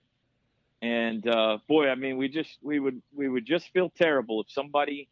And 0.83 1.27
uh, 1.27 1.59
boy 1.69 1.89
i 1.89 1.95
mean 1.95 2.17
we 2.17 2.29
just 2.29 2.59
we 2.63 2.79
would 2.79 3.03
we 3.15 3.29
would 3.29 3.47
just 3.47 3.73
feel 3.73 3.91
terrible 3.91 4.43
if 4.43 4.51
somebody 4.51 5.09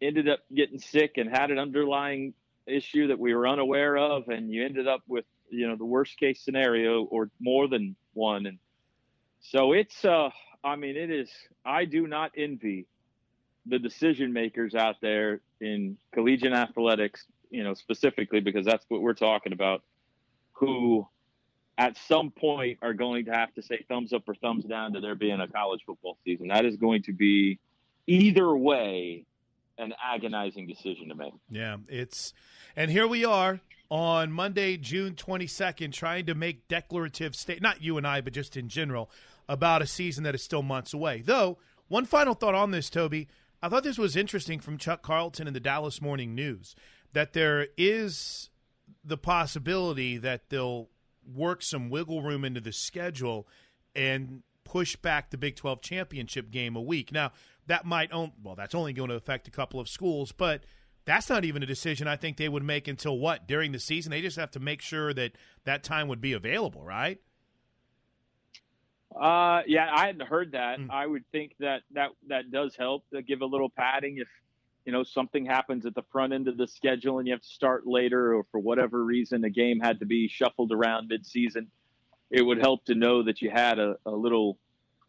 ended 0.00 0.28
up 0.28 0.40
getting 0.54 0.78
sick 0.78 1.12
and 1.16 1.28
had 1.28 1.50
an 1.50 1.58
underlying 1.58 2.34
issue 2.66 3.08
that 3.08 3.18
we 3.18 3.34
were 3.34 3.48
unaware 3.48 3.96
of 3.96 4.28
and 4.28 4.52
you 4.52 4.64
ended 4.64 4.86
up 4.86 5.02
with 5.08 5.24
you 5.50 5.66
know 5.66 5.76
the 5.76 5.84
worst 5.84 6.18
case 6.18 6.40
scenario 6.44 7.04
or 7.04 7.30
more 7.40 7.68
than 7.68 7.96
one. 8.12 8.46
And 8.46 8.58
so 9.40 9.72
it's 9.72 10.04
uh 10.04 10.30
i 10.64 10.76
mean 10.76 10.96
it 10.96 11.10
is 11.10 11.30
i 11.64 11.84
do 11.84 12.06
not 12.06 12.32
envy 12.36 12.86
the 13.68 13.78
decision 13.78 14.32
makers 14.32 14.74
out 14.74 14.96
there 15.00 15.40
in 15.60 15.96
collegiate 16.12 16.52
athletics 16.52 17.24
you 17.50 17.64
know, 17.64 17.74
specifically 17.74 18.40
because 18.40 18.64
that's 18.64 18.84
what 18.88 19.00
we're 19.00 19.14
talking 19.14 19.52
about, 19.52 19.82
who 20.52 21.06
at 21.76 21.96
some 22.08 22.30
point 22.30 22.78
are 22.82 22.92
going 22.92 23.26
to 23.26 23.32
have 23.32 23.52
to 23.54 23.62
say 23.62 23.84
thumbs 23.88 24.12
up 24.12 24.28
or 24.28 24.34
thumbs 24.34 24.64
down 24.64 24.92
to 24.92 25.00
there 25.00 25.14
being 25.14 25.40
a 25.40 25.48
college 25.48 25.80
football 25.86 26.18
season. 26.24 26.48
That 26.48 26.64
is 26.64 26.76
going 26.76 27.02
to 27.04 27.12
be 27.12 27.58
either 28.06 28.54
way 28.54 29.24
an 29.78 29.94
agonizing 30.02 30.66
decision 30.66 31.08
to 31.08 31.14
make. 31.14 31.32
Yeah, 31.50 31.76
it's 31.88 32.32
and 32.74 32.90
here 32.90 33.06
we 33.06 33.24
are 33.24 33.60
on 33.90 34.32
Monday, 34.32 34.76
June 34.76 35.14
22nd 35.14 35.92
trying 35.92 36.26
to 36.26 36.34
make 36.34 36.68
declarative 36.68 37.34
state 37.34 37.62
not 37.62 37.82
you 37.82 37.96
and 37.96 38.06
I 38.06 38.20
but 38.20 38.32
just 38.32 38.56
in 38.56 38.68
general 38.68 39.10
about 39.48 39.80
a 39.80 39.86
season 39.86 40.24
that 40.24 40.34
is 40.34 40.42
still 40.42 40.62
months 40.62 40.92
away. 40.92 41.22
Though, 41.24 41.58
one 41.86 42.04
final 42.04 42.34
thought 42.34 42.54
on 42.54 42.72
this, 42.72 42.90
Toby, 42.90 43.28
I 43.62 43.68
thought 43.68 43.82
this 43.82 43.98
was 43.98 44.16
interesting 44.16 44.60
from 44.60 44.78
Chuck 44.78 45.02
Carlton 45.02 45.48
in 45.48 45.54
the 45.54 45.60
Dallas 45.60 46.00
Morning 46.00 46.34
News 46.34 46.76
that 47.12 47.32
there 47.32 47.68
is 47.76 48.50
the 49.04 49.18
possibility 49.18 50.16
that 50.16 50.48
they'll 50.48 50.88
work 51.26 51.62
some 51.62 51.90
wiggle 51.90 52.22
room 52.22 52.44
into 52.44 52.60
the 52.60 52.72
schedule 52.72 53.48
and 53.94 54.42
push 54.64 54.96
back 54.96 55.30
the 55.30 55.38
Big 55.38 55.56
12 55.56 55.80
championship 55.80 56.50
game 56.50 56.76
a 56.76 56.80
week. 56.80 57.10
Now, 57.10 57.32
that 57.66 57.84
might 57.84 58.12
own 58.12 58.32
well, 58.42 58.54
that's 58.54 58.74
only 58.74 58.92
going 58.92 59.08
to 59.08 59.16
affect 59.16 59.48
a 59.48 59.50
couple 59.50 59.80
of 59.80 59.88
schools, 59.88 60.30
but 60.30 60.64
that's 61.04 61.28
not 61.28 61.44
even 61.44 61.62
a 61.62 61.66
decision 61.66 62.06
I 62.06 62.16
think 62.16 62.36
they 62.36 62.48
would 62.48 62.62
make 62.62 62.86
until 62.86 63.18
what 63.18 63.48
during 63.48 63.72
the 63.72 63.78
season. 63.78 64.10
They 64.10 64.20
just 64.20 64.36
have 64.36 64.50
to 64.52 64.60
make 64.60 64.82
sure 64.82 65.12
that 65.14 65.32
that 65.64 65.82
time 65.82 66.06
would 66.08 66.20
be 66.20 66.32
available, 66.32 66.84
right? 66.84 67.18
Uh, 69.14 69.62
yeah, 69.66 69.88
I 69.92 70.06
hadn't 70.06 70.26
heard 70.26 70.52
that. 70.52 70.78
Mm. 70.78 70.90
I 70.90 71.06
would 71.06 71.24
think 71.32 71.54
that 71.60 71.82
that 71.92 72.10
that 72.28 72.50
does 72.50 72.76
help 72.76 73.04
to 73.12 73.22
give 73.22 73.40
a 73.40 73.46
little 73.46 73.70
padding 73.70 74.18
if 74.18 74.28
you 74.88 74.92
know 74.92 75.02
something 75.02 75.44
happens 75.44 75.84
at 75.84 75.94
the 75.94 76.04
front 76.12 76.32
end 76.32 76.48
of 76.48 76.56
the 76.56 76.66
schedule 76.66 77.18
and 77.18 77.26
you 77.26 77.34
have 77.34 77.42
to 77.42 77.48
start 77.48 77.86
later 77.86 78.34
or 78.34 78.44
for 78.50 78.58
whatever 78.58 79.04
reason 79.04 79.44
a 79.44 79.50
game 79.50 79.80
had 79.80 79.98
to 79.98 80.06
be 80.06 80.28
shuffled 80.28 80.72
around 80.72 81.10
midseason 81.10 81.66
it 82.30 82.40
would 82.40 82.58
help 82.58 82.86
to 82.86 82.94
know 82.94 83.22
that 83.22 83.42
you 83.42 83.50
had 83.50 83.78
a, 83.78 83.96
a 84.06 84.10
little 84.10 84.56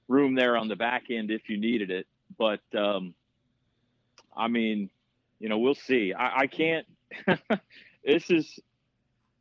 room 0.10 0.36
there 0.36 0.58
on 0.58 0.68
the 0.68 0.76
back 0.76 1.04
end 1.10 1.32
if 1.32 1.48
you 1.48 1.58
needed 1.58 1.92
it 1.92 2.08
but 2.38 2.60
um, 2.78 3.14
i 4.36 4.50
mean 4.50 4.90
you 5.40 5.48
know 5.48 5.60
we'll 5.60 5.74
see 5.76 6.14
i, 6.14 6.40
I 6.40 6.48
can't 6.48 6.86
this 8.06 8.30
is 8.30 8.60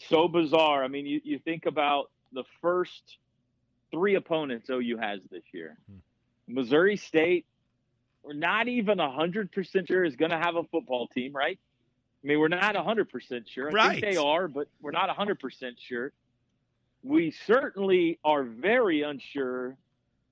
so 0.08 0.28
bizarre 0.28 0.84
i 0.84 0.88
mean 0.88 1.04
you, 1.04 1.20
you 1.24 1.40
think 1.40 1.66
about 1.66 2.12
the 2.32 2.44
first 2.62 3.18
three 3.90 4.14
opponents 4.14 4.68
ou 4.70 4.96
has 4.98 5.20
this 5.30 5.44
year 5.52 5.76
hmm. 5.88 5.98
missouri 6.46 6.96
state 6.96 7.46
we're 8.28 8.34
not 8.34 8.68
even 8.68 8.98
100% 8.98 9.88
sure 9.88 10.04
is 10.04 10.16
going 10.16 10.30
to 10.32 10.38
have 10.38 10.56
a 10.56 10.64
football 10.64 11.08
team, 11.08 11.32
right? 11.32 11.58
I 12.22 12.26
mean, 12.26 12.38
we're 12.38 12.48
not 12.48 12.74
100% 12.74 13.48
sure. 13.48 13.68
I 13.68 13.70
right. 13.70 14.00
think 14.00 14.12
they 14.12 14.18
are, 14.18 14.48
but 14.48 14.68
we're 14.82 14.90
not 14.90 15.08
100% 15.08 15.38
sure. 15.78 16.12
We 17.02 17.30
certainly 17.46 18.18
are 18.24 18.42
very 18.42 19.02
unsure 19.02 19.76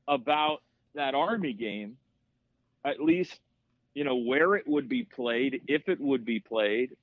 about 0.06 0.62
that 0.94 1.14
Army 1.14 1.54
game, 1.54 1.96
at 2.84 3.00
least, 3.00 3.38
you 3.94 4.04
know, 4.04 4.16
where 4.16 4.56
it 4.56 4.66
would 4.66 4.90
be 4.90 5.04
played, 5.04 5.62
if 5.68 5.88
it 5.88 5.98
would 5.98 6.24
be 6.24 6.38
played. 6.40 6.96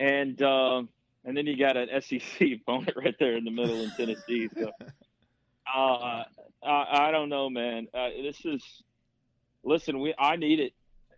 And, 0.00 0.40
uh, 0.42 0.82
and 1.24 1.34
then 1.34 1.46
you 1.46 1.56
got 1.56 1.78
an 1.78 1.88
SEC 2.02 2.48
opponent 2.60 2.96
right 2.96 3.14
there 3.18 3.36
in 3.36 3.44
the 3.44 3.50
middle 3.50 3.80
in 3.80 3.90
Tennessee. 3.92 4.50
So, 4.54 4.70
uh, 5.72 6.24
I, 6.62 7.08
I 7.08 7.10
don't 7.10 7.28
know, 7.28 7.50
man. 7.50 7.88
Uh, 7.94 8.08
this 8.22 8.44
is 8.44 8.62
listen, 9.62 10.00
we 10.00 10.14
I 10.18 10.36
need 10.36 10.60
it. 10.60 10.72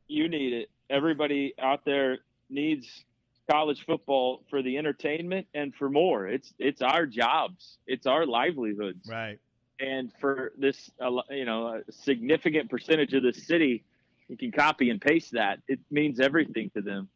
You 0.08 0.28
need 0.28 0.52
it. 0.52 0.70
Everybody 0.88 1.54
out 1.58 1.84
there 1.84 2.18
needs 2.48 3.04
college 3.50 3.84
football 3.84 4.42
for 4.50 4.62
the 4.62 4.78
entertainment 4.78 5.46
and 5.54 5.74
for 5.74 5.88
more. 5.88 6.26
It's 6.26 6.52
it's 6.58 6.82
our 6.82 7.06
jobs. 7.06 7.78
It's 7.86 8.06
our 8.06 8.26
livelihoods. 8.26 9.08
Right. 9.08 9.38
And 9.78 10.12
for 10.20 10.52
this, 10.56 10.90
uh, 11.00 11.10
you 11.30 11.44
know, 11.44 11.82
a 11.86 11.92
significant 11.92 12.70
percentage 12.70 13.12
of 13.12 13.22
the 13.22 13.32
city, 13.32 13.84
you 14.28 14.36
can 14.36 14.50
copy 14.50 14.88
and 14.88 15.00
paste 15.00 15.32
that. 15.32 15.58
It 15.68 15.80
means 15.90 16.18
everything 16.18 16.70
to 16.70 16.80
them. 16.80 17.08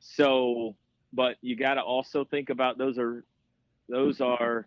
So, 0.00 0.74
but 1.12 1.36
you 1.42 1.54
got 1.54 1.74
to 1.74 1.82
also 1.82 2.24
think 2.24 2.50
about 2.50 2.78
those 2.78 2.98
are 2.98 3.24
those 3.88 4.20
are 4.20 4.66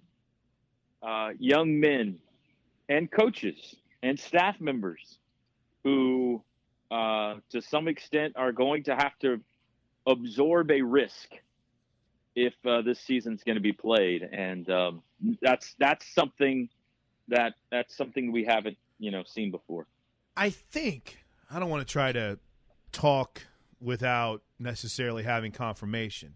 uh, 1.01 1.29
young 1.39 1.79
men 1.79 2.20
and 2.89 3.10
coaches 3.12 3.75
and 4.03 4.20
staff 4.20 4.60
members 4.60 5.17
who, 5.84 6.41
uh, 6.91 7.36
to 7.50 7.62
some 7.62 7.88
extent, 7.88 8.34
are 8.36 8.51
going 8.51 8.84
to 8.84 8.96
have 8.96 9.17
to 9.20 9.39
absorb 10.05 10.72
a 10.72 10.81
risk 10.81 11.29
if 12.36 12.53
uh, 12.65 12.81
this 12.81 13.00
season's 13.00 13.43
going 13.43 13.55
to 13.55 13.62
be 13.62 13.74
played, 13.74 14.24
and 14.24 14.70
um, 14.70 15.03
that's 15.41 15.75
that's 15.79 16.05
something 16.13 16.70
that 17.27 17.53
that's 17.72 17.96
something 17.96 18.31
we 18.31 18.46
haven't 18.46 18.77
you 19.00 19.12
know 19.12 19.24
seen 19.25 19.51
before. 19.51 19.88
I 20.38 20.50
think 20.50 21.20
I 21.50 21.60
don't 21.60 21.70
want 21.70 21.86
to 21.86 21.91
try 21.91 22.12
to 22.12 22.39
talk 22.91 23.48
without 23.79 24.43
necessarily 24.60 25.24
having 25.24 25.51
confirmation, 25.51 26.36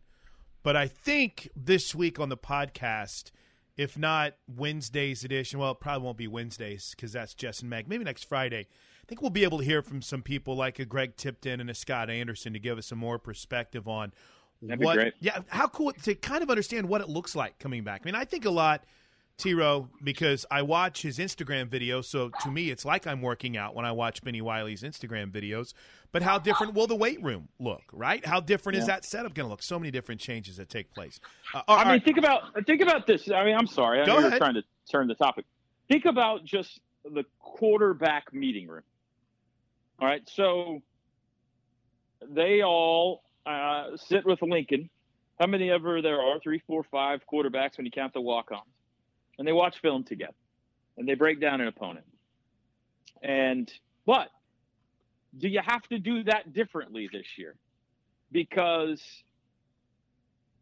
but 0.63 0.75
I 0.75 0.87
think 0.87 1.49
this 1.55 1.95
week 1.95 2.19
on 2.19 2.29
the 2.29 2.37
podcast, 2.37 3.31
if 3.77 3.97
not 3.97 4.33
Wednesday's 4.47 5.23
edition, 5.23 5.59
well, 5.59 5.71
it 5.71 5.79
probably 5.79 6.05
won't 6.05 6.17
be 6.17 6.27
Wednesdays 6.27 6.93
because 6.95 7.11
that's 7.11 7.33
Jess 7.33 7.61
and 7.61 7.69
Meg. 7.69 7.87
Maybe 7.87 8.03
next 8.03 8.23
Friday. 8.23 8.67
I 8.69 9.05
think 9.07 9.21
we'll 9.21 9.29
be 9.29 9.43
able 9.43 9.59
to 9.59 9.63
hear 9.63 9.81
from 9.81 10.01
some 10.01 10.23
people 10.23 10.55
like 10.55 10.79
a 10.79 10.85
Greg 10.85 11.15
Tipton 11.15 11.59
and 11.59 11.69
a 11.69 11.75
Scott 11.75 12.09
Anderson 12.09 12.53
to 12.53 12.59
give 12.59 12.77
us 12.77 12.87
some 12.87 12.97
more 12.97 13.19
perspective 13.19 13.87
on 13.87 14.13
That'd 14.61 14.83
what. 14.83 15.13
Yeah, 15.19 15.39
how 15.47 15.67
cool 15.67 15.91
to 15.91 16.15
kind 16.15 16.41
of 16.41 16.49
understand 16.49 16.87
what 16.87 17.01
it 17.01 17.09
looks 17.09 17.35
like 17.35 17.59
coming 17.59 17.83
back. 17.83 18.01
I 18.03 18.05
mean, 18.05 18.15
I 18.15 18.25
think 18.25 18.45
a 18.45 18.49
lot. 18.49 18.83
T. 19.37 19.53
Row, 19.53 19.89
because 20.01 20.45
I 20.49 20.61
watch 20.61 21.01
his 21.01 21.17
Instagram 21.17 21.67
videos, 21.67 22.05
so 22.05 22.31
to 22.43 22.49
me, 22.49 22.69
it's 22.69 22.85
like 22.85 23.05
I'm 23.05 23.21
working 23.21 23.57
out 23.57 23.75
when 23.75 23.85
I 23.85 23.91
watch 23.91 24.23
Bennie 24.23 24.41
Wylie's 24.41 24.81
Instagram 24.81 25.29
videos. 25.31 25.73
But 26.13 26.23
how 26.23 26.39
different 26.39 26.73
will 26.73 26.87
the 26.87 26.95
weight 26.95 27.21
room 27.21 27.49
look, 27.59 27.81
right? 27.91 28.25
How 28.25 28.39
different 28.39 28.77
is 28.77 28.85
that 28.87 29.03
setup 29.03 29.33
going 29.33 29.45
to 29.45 29.49
look? 29.49 29.61
So 29.61 29.77
many 29.77 29.91
different 29.91 30.21
changes 30.21 30.55
that 30.55 30.69
take 30.69 30.93
place. 30.93 31.19
Uh, 31.53 31.61
I 31.67 31.79
mean, 31.79 31.87
right. 31.87 32.05
think 32.05 32.17
about 32.17 32.65
think 32.65 32.81
about 32.81 33.05
this. 33.05 33.29
I 33.29 33.43
mean, 33.43 33.55
I'm 33.55 33.67
sorry. 33.67 34.01
I 34.01 34.05
Go 34.05 34.21
know 34.21 34.27
ahead. 34.27 34.39
trying 34.39 34.53
to 34.53 34.63
turn 34.89 35.07
the 35.07 35.15
topic. 35.15 35.43
Think 35.89 36.05
about 36.05 36.45
just 36.45 36.79
the 37.03 37.25
quarterback 37.39 38.33
meeting 38.33 38.67
room. 38.67 38.83
All 39.99 40.07
right, 40.07 40.21
so 40.29 40.81
they 42.29 42.61
all 42.61 43.23
uh, 43.45 43.97
sit 43.97 44.25
with 44.25 44.41
Lincoln. 44.41 44.89
How 45.39 45.47
many 45.47 45.69
ever 45.69 46.01
there 46.01 46.21
are? 46.21 46.39
Three, 46.39 46.61
four, 46.65 46.83
five 46.83 47.21
quarterbacks 47.31 47.77
when 47.77 47.85
you 47.85 47.91
count 47.91 48.13
the 48.13 48.21
walk-ons, 48.21 48.63
and 49.37 49.47
they 49.47 49.51
watch 49.53 49.79
film 49.81 50.03
together, 50.03 50.33
and 50.97 51.07
they 51.07 51.15
break 51.15 51.39
down 51.41 51.61
an 51.61 51.67
opponent. 51.67 52.05
And 53.21 53.71
but 54.05 54.29
do 55.37 55.47
you 55.47 55.61
have 55.65 55.83
to 55.89 55.99
do 55.99 56.23
that 56.23 56.53
differently 56.53 57.09
this 57.11 57.25
year? 57.37 57.55
Because 58.31 59.01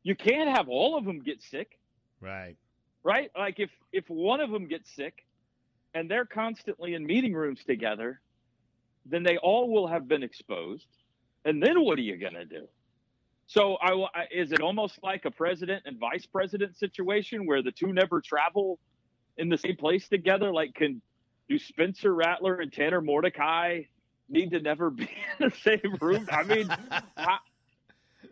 you 0.04 0.16
can't 0.16 0.50
have 0.50 0.68
all 0.70 0.98
of 0.98 1.06
them 1.06 1.20
get 1.22 1.42
sick 1.42 1.80
right. 2.22 2.56
right? 3.04 3.32
Like 3.38 3.60
if 3.60 3.70
if 3.92 4.10
one 4.10 4.40
of 4.42 4.50
them 4.52 4.68
gets 4.68 4.94
sick 4.96 5.26
and 5.94 6.10
they're 6.10 6.26
constantly 6.26 6.96
in 6.96 7.06
meeting 7.06 7.34
rooms 7.34 7.60
together, 7.66 8.20
then 9.06 9.24
they 9.24 9.38
all 9.38 9.70
will 9.70 9.88
have 9.88 10.08
been 10.08 10.24
exposed. 10.24 10.88
And 11.46 11.62
then 11.62 11.84
what 11.84 12.00
are 12.00 12.02
you 12.02 12.18
going 12.18 12.34
to 12.34 12.46
do? 12.46 12.68
So 13.48 13.78
I, 13.82 14.26
is 14.32 14.52
it 14.52 14.62
almost 14.62 15.00
like 15.04 15.26
a 15.26 15.32
president 15.32 15.84
and 15.86 16.00
vice 16.00 16.26
president 16.26 16.78
situation 16.78 17.46
where 17.46 17.62
the 17.62 17.72
two 17.72 17.94
never 17.94 18.22
travel 18.22 18.80
in 19.38 19.50
the 19.50 19.58
same 19.58 19.76
place 19.76 20.08
together? 20.08 20.52
Like 20.52 20.74
can 20.74 21.02
do 21.50 21.60
Spencer 21.60 22.14
Rattler 22.14 22.56
and 22.56 22.72
Tanner 22.72 23.02
Mordecai 23.02 23.82
need 24.30 24.52
to 24.52 24.60
never 24.60 24.90
be 24.90 25.04
in 25.04 25.50
the 25.50 25.52
same 25.62 25.98
room? 26.02 26.28
I 26.32 26.44
mean, 26.44 26.70
I, 27.18 27.38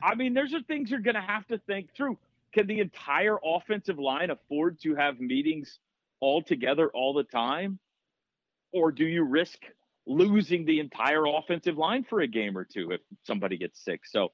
I 0.02 0.16
mean, 0.16 0.34
there's 0.34 0.54
are 0.54 0.62
things 0.64 0.90
you're 0.90 1.00
going 1.00 1.16
to 1.16 1.22
have 1.22 1.46
to 1.48 1.58
think 1.60 1.94
through. 1.96 2.18
Can 2.54 2.68
the 2.68 2.80
entire 2.80 3.38
offensive 3.44 4.00
line 4.00 4.30
afford 4.30 4.80
to 4.82 4.96
have 4.96 5.20
meetings 5.20 5.80
all 6.20 6.42
together 6.42 6.90
all 6.94 7.14
the 7.14 7.24
time? 7.24 7.80
Or 8.74 8.92
do 8.92 9.06
you 9.06 9.24
risk 9.24 9.60
losing 10.06 10.66
the 10.66 10.80
entire 10.80 11.26
offensive 11.26 11.78
line 11.78 12.04
for 12.04 12.22
a 12.22 12.28
game 12.28 12.58
or 12.58 12.66
two 12.66 12.92
if 12.92 13.02
somebody 13.24 13.58
gets 13.58 13.84
sick? 13.84 14.02
So 14.06 14.32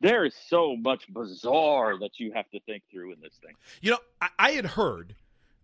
there 0.00 0.24
is 0.24 0.34
so 0.48 0.76
much 0.76 1.12
bizarre 1.12 1.98
that 1.98 2.18
you 2.18 2.32
have 2.32 2.48
to 2.50 2.60
think 2.60 2.82
through 2.90 3.12
in 3.12 3.20
this 3.20 3.34
thing. 3.42 3.54
You 3.80 3.92
know, 3.92 3.98
I, 4.20 4.28
I 4.38 4.50
had 4.52 4.66
heard 4.66 5.14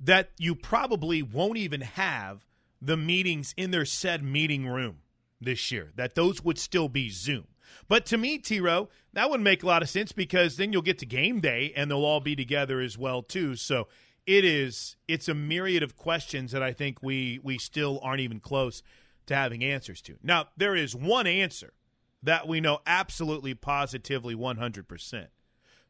that 0.01 0.31
you 0.39 0.55
probably 0.55 1.23
won't 1.23 1.59
even 1.59 1.81
have 1.83 2.47
the 2.81 2.97
meetings 2.97 3.55
in 3.57 3.71
their 3.71 3.85
said 3.85 4.23
meeting 4.23 4.67
room 4.67 4.99
this 5.41 5.71
year, 5.71 5.93
that 5.97 6.15
those 6.15 6.43
would 6.45 6.59
still 6.59 6.89
be 6.89 7.11
Zoom. 7.11 7.47
But 7.89 8.07
to 8.07 8.19
me, 8.19 8.39
T. 8.39 8.61
Row, 8.61 8.89
that 9.13 9.31
wouldn't 9.31 9.45
make 9.45 9.63
a 9.63 9.67
lot 9.67 9.83
of 9.83 9.89
sense 9.89 10.13
because 10.13 10.57
then 10.57 10.73
you'll 10.73 10.83
get 10.83 10.99
to 10.99 11.07
game 11.07 11.41
day 11.41 11.73
and 11.75 11.91
they'll 11.91 12.05
all 12.05 12.21
be 12.21 12.37
together 12.37 12.81
as 12.81 12.99
well 12.99 13.23
too. 13.23 13.57
So 13.57 13.89
it 14.27 14.45
is 14.45 14.97
it's 15.09 15.29
a 15.29 15.35
myriad 15.35 15.83
of 15.83 15.97
questions 15.97 16.53
that 16.53 16.63
I 16.63 16.73
think 16.73 17.03
we 17.03 17.41
we 17.43 17.59
still 17.59 17.99
aren't 18.03 18.21
even 18.21 18.41
close 18.41 18.83
to 19.27 19.35
having 19.35 19.65
answers 19.65 20.01
to. 20.03 20.17
Now, 20.23 20.49
there 20.57 20.77
is 20.77 20.95
one 20.95 21.27
answer 21.27 21.73
that 22.23 22.47
we 22.47 22.61
know 22.61 22.79
absolutely 22.87 23.55
positively 23.55 24.35
100%. 24.35 25.27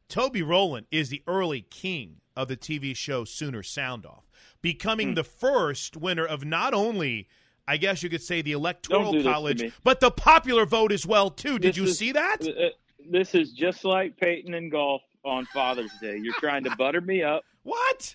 Toby 0.09 0.43
Rowland 0.43 0.87
is 0.91 1.09
the 1.09 1.23
early 1.27 1.63
king 1.63 2.17
of 2.37 2.49
the 2.49 2.57
TV 2.57 2.95
show 2.97 3.25
Sooner 3.25 3.63
Sound 3.63 4.07
Off, 4.07 4.25
becoming 4.61 5.09
Hmm. 5.11 5.15
the 5.15 5.25
first 5.25 5.97
winner 5.97 6.25
of 6.27 6.45
not 6.45 6.75
only, 6.75 7.29
I 7.69 7.77
guess 7.77 8.03
you 8.03 8.09
could 8.11 8.23
say, 8.23 8.43
the 8.43 8.53
electoral 8.53 9.13
do 9.13 9.23
college, 9.23 9.73
but 9.85 10.01
the 10.01 10.11
popular 10.11 10.67
vote 10.67 10.93
as 10.93 11.07
well 11.07 11.31
too. 11.31 11.59
Did 11.59 11.71
This 11.71 11.77
you 11.77 11.85
is- 11.85 11.99
see 11.99 12.13
that? 12.13 12.47
Uh, 12.47 12.71
This 13.05 13.35
is 13.35 13.51
just 13.53 13.85
like 13.85 14.17
Peyton 14.17 14.55
and 14.55 14.71
golf 14.71 15.03
on 15.25 15.45
Father's 15.47 15.91
Day. 16.01 16.19
You're 16.23 16.35
trying 16.39 16.63
to 16.65 16.77
butter 16.77 17.01
me 17.01 17.23
up. 17.23 17.43
What? 17.65 18.15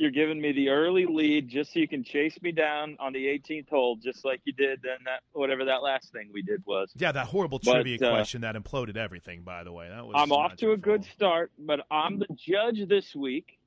You're 0.00 0.10
giving 0.10 0.40
me 0.40 0.52
the 0.52 0.70
early 0.70 1.04
lead 1.04 1.46
just 1.46 1.74
so 1.74 1.78
you 1.78 1.86
can 1.86 2.02
chase 2.02 2.40
me 2.40 2.52
down 2.52 2.96
on 3.00 3.12
the 3.12 3.26
18th 3.26 3.68
hole, 3.68 3.96
just 3.96 4.24
like 4.24 4.40
you 4.44 4.52
did 4.54 4.80
then 4.82 4.96
that 5.04 5.20
whatever 5.32 5.66
that 5.66 5.82
last 5.82 6.10
thing 6.10 6.30
we 6.32 6.40
did 6.40 6.62
was. 6.64 6.90
Yeah, 6.96 7.12
that 7.12 7.26
horrible 7.26 7.60
But, 7.62 7.74
trivia 7.82 7.98
uh, 8.08 8.10
question 8.10 8.40
that 8.40 8.54
imploded 8.54 8.96
everything. 8.96 9.42
By 9.42 9.62
the 9.62 9.72
way, 9.72 9.90
that 9.90 10.06
was. 10.06 10.14
I'm 10.16 10.32
off 10.32 10.56
to 10.56 10.72
a 10.72 10.76
good 10.78 11.04
start, 11.04 11.52
but 11.58 11.80
I'm 11.90 12.18
the 12.18 12.26
judge 12.34 12.88
this 12.88 13.14
week. 13.14 13.58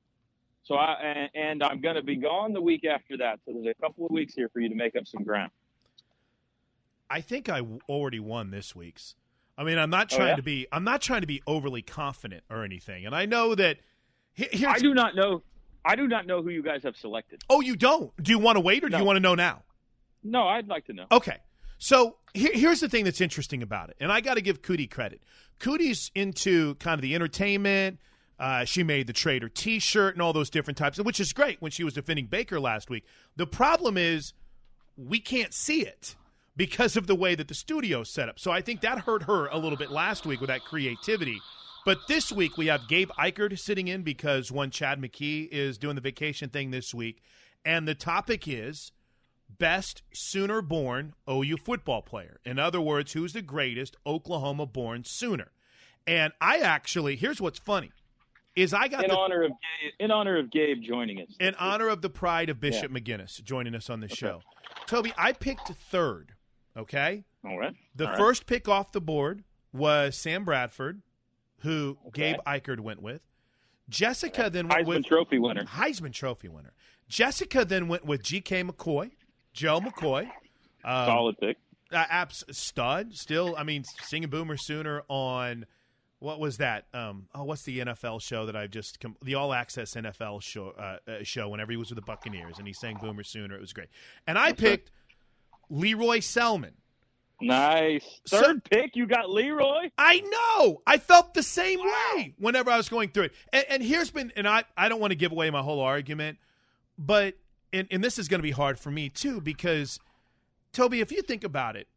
So 0.64 0.74
I 0.74 0.94
and, 0.94 1.30
and 1.36 1.62
I'm 1.62 1.80
going 1.80 1.94
to 1.94 2.02
be 2.02 2.16
gone 2.16 2.52
the 2.52 2.60
week 2.60 2.84
after 2.84 3.16
that. 3.18 3.38
So 3.46 3.52
there's 3.52 3.76
a 3.78 3.80
couple 3.80 4.04
of 4.04 4.10
weeks 4.10 4.34
here 4.34 4.48
for 4.48 4.58
you 4.58 4.68
to 4.70 4.74
make 4.74 4.96
up 4.96 5.06
some 5.06 5.22
ground. 5.22 5.52
I 7.08 7.20
think 7.20 7.48
I 7.48 7.60
already 7.88 8.18
won 8.18 8.50
this 8.50 8.74
week's. 8.74 9.14
I 9.56 9.62
mean, 9.62 9.78
I'm 9.78 9.90
not 9.90 10.12
Oh, 10.12 10.16
trying 10.16 10.28
yeah? 10.30 10.34
to 10.36 10.42
be. 10.42 10.66
I'm 10.72 10.82
not 10.82 11.00
trying 11.00 11.20
to 11.20 11.28
be 11.28 11.42
overly 11.46 11.82
confident 11.82 12.42
or 12.50 12.64
anything, 12.64 13.06
and 13.06 13.14
I 13.14 13.24
know 13.24 13.54
that. 13.54 13.76
Here's, 14.32 14.64
I 14.64 14.80
do 14.80 14.94
not 14.94 15.14
know. 15.14 15.44
I 15.84 15.96
do 15.96 16.08
not 16.08 16.26
know 16.26 16.42
who 16.42 16.50
you 16.50 16.62
guys 16.62 16.82
have 16.84 16.96
selected. 16.96 17.42
Oh, 17.50 17.60
you 17.60 17.76
don't? 17.76 18.10
Do 18.22 18.32
you 18.32 18.38
want 18.38 18.56
to 18.56 18.60
wait 18.60 18.84
or 18.84 18.88
do 18.88 18.96
you 18.96 19.04
want 19.04 19.16
to 19.16 19.20
know 19.20 19.34
now? 19.34 19.62
No, 20.22 20.48
I'd 20.48 20.68
like 20.68 20.86
to 20.86 20.92
know. 20.92 21.06
Okay. 21.12 21.38
So 21.78 22.16
here, 22.32 22.52
here's 22.54 22.80
the 22.80 22.88
thing 22.88 23.04
that's 23.04 23.20
interesting 23.20 23.62
about 23.62 23.90
it, 23.90 23.96
and 24.00 24.10
I 24.10 24.20
got 24.20 24.34
to 24.34 24.40
give 24.40 24.62
Cootie 24.62 24.86
credit. 24.86 25.22
Cootie's 25.58 26.10
into 26.14 26.76
kind 26.76 26.94
of 26.94 27.02
the 27.02 27.14
entertainment. 27.14 27.98
Uh, 28.38 28.64
she 28.64 28.82
made 28.82 29.06
the 29.06 29.12
Trader 29.12 29.48
T-shirt 29.48 30.14
and 30.14 30.22
all 30.22 30.32
those 30.32 30.50
different 30.50 30.76
types, 30.76 30.98
which 30.98 31.20
is 31.20 31.32
great 31.32 31.60
when 31.60 31.70
she 31.70 31.84
was 31.84 31.94
defending 31.94 32.26
Baker 32.26 32.58
last 32.58 32.90
week. 32.90 33.04
The 33.36 33.46
problem 33.46 33.96
is 33.96 34.32
we 34.96 35.20
can't 35.20 35.54
see 35.54 35.82
it 35.82 36.16
because 36.56 36.96
of 36.96 37.06
the 37.06 37.14
way 37.14 37.34
that 37.34 37.48
the 37.48 37.54
studio's 37.54 38.10
set 38.10 38.28
up. 38.28 38.38
So 38.38 38.50
I 38.50 38.60
think 38.60 38.80
that 38.80 39.00
hurt 39.00 39.24
her 39.24 39.46
a 39.46 39.58
little 39.58 39.78
bit 39.78 39.90
last 39.90 40.26
week 40.26 40.40
with 40.40 40.48
that 40.48 40.64
creativity. 40.64 41.40
But 41.84 41.98
this 42.08 42.32
week 42.32 42.56
we 42.56 42.66
have 42.66 42.88
Gabe 42.88 43.10
Ikard 43.18 43.58
sitting 43.58 43.88
in 43.88 44.02
because 44.02 44.50
one 44.50 44.70
Chad 44.70 45.00
McKee 45.00 45.48
is 45.50 45.76
doing 45.76 45.96
the 45.96 46.00
vacation 46.00 46.48
thing 46.48 46.70
this 46.70 46.94
week, 46.94 47.22
and 47.64 47.86
the 47.86 47.94
topic 47.94 48.48
is 48.48 48.92
best 49.58 50.02
Sooner 50.14 50.62
born 50.62 51.12
OU 51.30 51.58
football 51.58 52.00
player. 52.02 52.40
In 52.44 52.58
other 52.58 52.80
words, 52.80 53.12
who's 53.12 53.34
the 53.34 53.42
greatest 53.42 53.96
Oklahoma 54.06 54.66
born 54.66 55.02
Sooner? 55.04 55.50
And 56.06 56.32
I 56.40 56.58
actually 56.58 57.16
here's 57.16 57.40
what's 57.40 57.58
funny 57.58 57.90
is 58.56 58.72
I 58.72 58.88
got 58.88 59.04
In 59.04 59.10
the, 59.10 59.16
honor 59.16 59.42
of 59.42 59.50
Gabe, 59.50 59.92
in 59.98 60.10
honor 60.10 60.38
of 60.38 60.50
Gabe 60.50 60.80
joining 60.82 61.20
us. 61.20 61.34
in 61.40 61.54
honor 61.56 61.88
of 61.88 62.02
the 62.02 62.10
pride 62.10 62.48
of 62.48 62.60
Bishop 62.60 62.92
McGuinness 62.92 63.42
joining 63.42 63.74
us 63.74 63.90
on 63.90 64.00
the 64.00 64.08
show. 64.08 64.40
Toby, 64.86 65.12
I 65.18 65.32
picked 65.32 65.68
third. 65.68 66.32
Okay, 66.76 67.24
All 67.44 67.58
right. 67.58 67.74
the 67.94 68.04
All 68.04 68.10
right. 68.10 68.18
first 68.18 68.46
pick 68.46 68.68
off 68.68 68.92
the 68.92 69.00
board 69.00 69.44
was 69.72 70.16
Sam 70.16 70.44
Bradford, 70.44 71.02
who 71.64 71.98
Okay. 72.08 72.32
Gabe 72.32 72.40
Ikard 72.46 72.78
went 72.80 73.02
with. 73.02 73.20
Jessica 73.88 74.48
then 74.50 74.68
went 74.68 74.86
Heisman 74.86 74.86
with 74.86 75.06
Trophy 75.06 75.38
winner. 75.38 75.64
Heisman 75.64 76.12
Trophy 76.12 76.48
winner. 76.48 76.72
Jessica 77.08 77.64
then 77.64 77.88
went 77.88 78.04
with 78.06 78.22
G.K. 78.22 78.62
McCoy, 78.64 79.10
Joe 79.52 79.80
McCoy. 79.80 80.22
Um, 80.84 81.06
Solid 81.06 81.38
pick. 81.38 81.58
uh, 81.92 82.04
apps 82.06 82.44
stud 82.54 83.14
still. 83.14 83.54
I 83.58 83.62
mean, 83.64 83.84
singing 84.02 84.30
Boomer 84.30 84.56
Sooner 84.56 85.02
on 85.08 85.66
what 86.20 86.40
was 86.40 86.56
that? 86.58 86.86
Um, 86.94 87.26
oh, 87.34 87.44
what's 87.44 87.64
the 87.64 87.80
NFL 87.80 88.22
show 88.22 88.46
that 88.46 88.56
I've 88.56 88.70
just 88.70 89.00
com- 89.00 89.16
the 89.22 89.34
All 89.34 89.52
Access 89.52 89.94
NFL 89.94 90.42
show 90.42 90.70
uh, 90.78 90.96
uh, 91.10 91.22
show? 91.22 91.50
Whenever 91.50 91.72
he 91.72 91.76
was 91.76 91.90
with 91.90 91.96
the 91.96 92.02
Buccaneers 92.02 92.56
and 92.58 92.66
he 92.66 92.72
sang 92.72 92.96
Boomer 93.02 93.22
Sooner, 93.22 93.54
it 93.54 93.60
was 93.60 93.74
great. 93.74 93.88
And 94.26 94.38
I 94.38 94.52
picked 94.52 94.90
Lee 95.68 95.92
Roy 95.92 96.20
Selmon, 96.20 96.72
Nice. 97.40 98.04
So- 98.26 98.40
Third 98.40 98.64
pick, 98.64 98.96
you 98.96 99.06
got 99.06 99.30
Lee 99.30 99.50
Roy. 99.50 99.90
I 99.98 100.20
know. 100.20 100.82
I 100.86 100.98
felt 100.98 101.34
the 101.34 101.42
same 101.42 101.80
way 101.80 102.34
whenever 102.38 102.70
I 102.70 102.76
was 102.76 102.88
going 102.88 103.10
through 103.10 103.24
it. 103.24 103.32
And, 103.52 103.64
and 103.68 103.82
here's 103.82 104.10
been, 104.10 104.32
and 104.36 104.48
I, 104.48 104.64
I 104.76 104.88
don't 104.88 105.00
want 105.00 105.10
to 105.10 105.16
give 105.16 105.32
away 105.32 105.50
my 105.50 105.62
whole 105.62 105.80
argument, 105.80 106.38
but, 106.98 107.34
and, 107.72 107.88
and 107.90 108.02
this 108.02 108.18
is 108.18 108.28
going 108.28 108.38
to 108.38 108.44
be 108.44 108.52
hard 108.52 108.78
for 108.78 108.90
me 108.90 109.08
too, 109.08 109.40
because, 109.40 109.98
Toby, 110.72 111.00
if 111.00 111.10
you 111.12 111.22
think 111.22 111.44
about 111.44 111.76
it, 111.76 111.88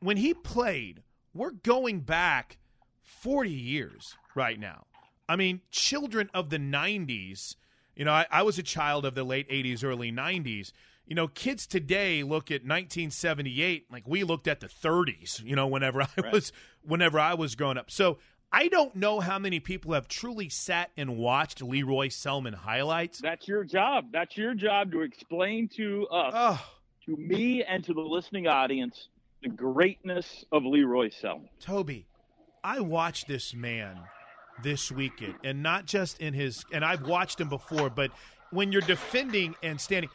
when 0.00 0.16
he 0.16 0.32
played, 0.34 1.02
we're 1.34 1.50
going 1.50 2.00
back 2.00 2.56
40 3.02 3.50
years 3.50 4.16
right 4.34 4.58
now. 4.58 4.86
I 5.28 5.36
mean, 5.36 5.60
children 5.70 6.30
of 6.34 6.50
the 6.50 6.58
90s, 6.58 7.54
you 7.94 8.04
know, 8.04 8.12
I, 8.12 8.26
I 8.30 8.42
was 8.42 8.58
a 8.58 8.62
child 8.62 9.04
of 9.04 9.14
the 9.14 9.22
late 9.22 9.48
80s, 9.48 9.84
early 9.84 10.10
90s. 10.10 10.72
You 11.10 11.16
know, 11.16 11.26
kids 11.26 11.66
today 11.66 12.22
look 12.22 12.52
at 12.52 12.62
1978 12.62 13.86
like 13.90 14.06
we 14.06 14.22
looked 14.22 14.46
at 14.46 14.60
the 14.60 14.68
30s, 14.68 15.42
you 15.44 15.56
know, 15.56 15.66
whenever 15.66 16.02
I 16.02 16.06
Right. 16.16 16.32
was 16.32 16.52
whenever 16.82 17.18
I 17.18 17.34
was 17.34 17.56
growing 17.56 17.76
up. 17.76 17.90
So, 17.90 18.18
I 18.52 18.68
don't 18.68 18.94
know 18.96 19.18
how 19.20 19.38
many 19.38 19.58
people 19.60 19.92
have 19.92 20.06
truly 20.08 20.48
sat 20.48 20.90
and 20.96 21.16
watched 21.16 21.62
Lee 21.62 21.82
Roy 21.84 22.08
Selmon 22.08 22.54
highlights. 22.54 23.20
That's 23.20 23.46
your 23.46 23.62
job. 23.64 24.06
That's 24.12 24.36
your 24.36 24.54
job 24.54 24.90
to 24.92 25.02
explain 25.02 25.68
to 25.76 26.06
us, 26.08 26.32
Oh, 26.36 26.64
to 27.06 27.16
me, 27.16 27.62
and 27.64 27.82
to 27.84 27.92
the 27.94 28.00
listening 28.00 28.46
audience, 28.48 29.08
the 29.42 29.50
greatness 29.50 30.44
of 30.52 30.64
Lee 30.64 30.82
Roy 30.82 31.08
Selmon. 31.10 31.48
Toby, 31.60 32.06
I 32.64 32.80
watched 32.80 33.26
this 33.28 33.54
man 33.54 34.00
this 34.62 34.90
weekend, 34.92 35.34
and 35.44 35.62
not 35.62 35.86
just 35.86 36.20
in 36.20 36.34
his, 36.34 36.64
and 36.72 36.84
I've 36.84 37.02
watched 37.06 37.40
him 37.40 37.48
before, 37.48 37.88
but 37.88 38.10
when 38.50 38.72
you're 38.72 38.82
defending 38.82 39.54
and 39.62 39.80
standing, 39.80 40.10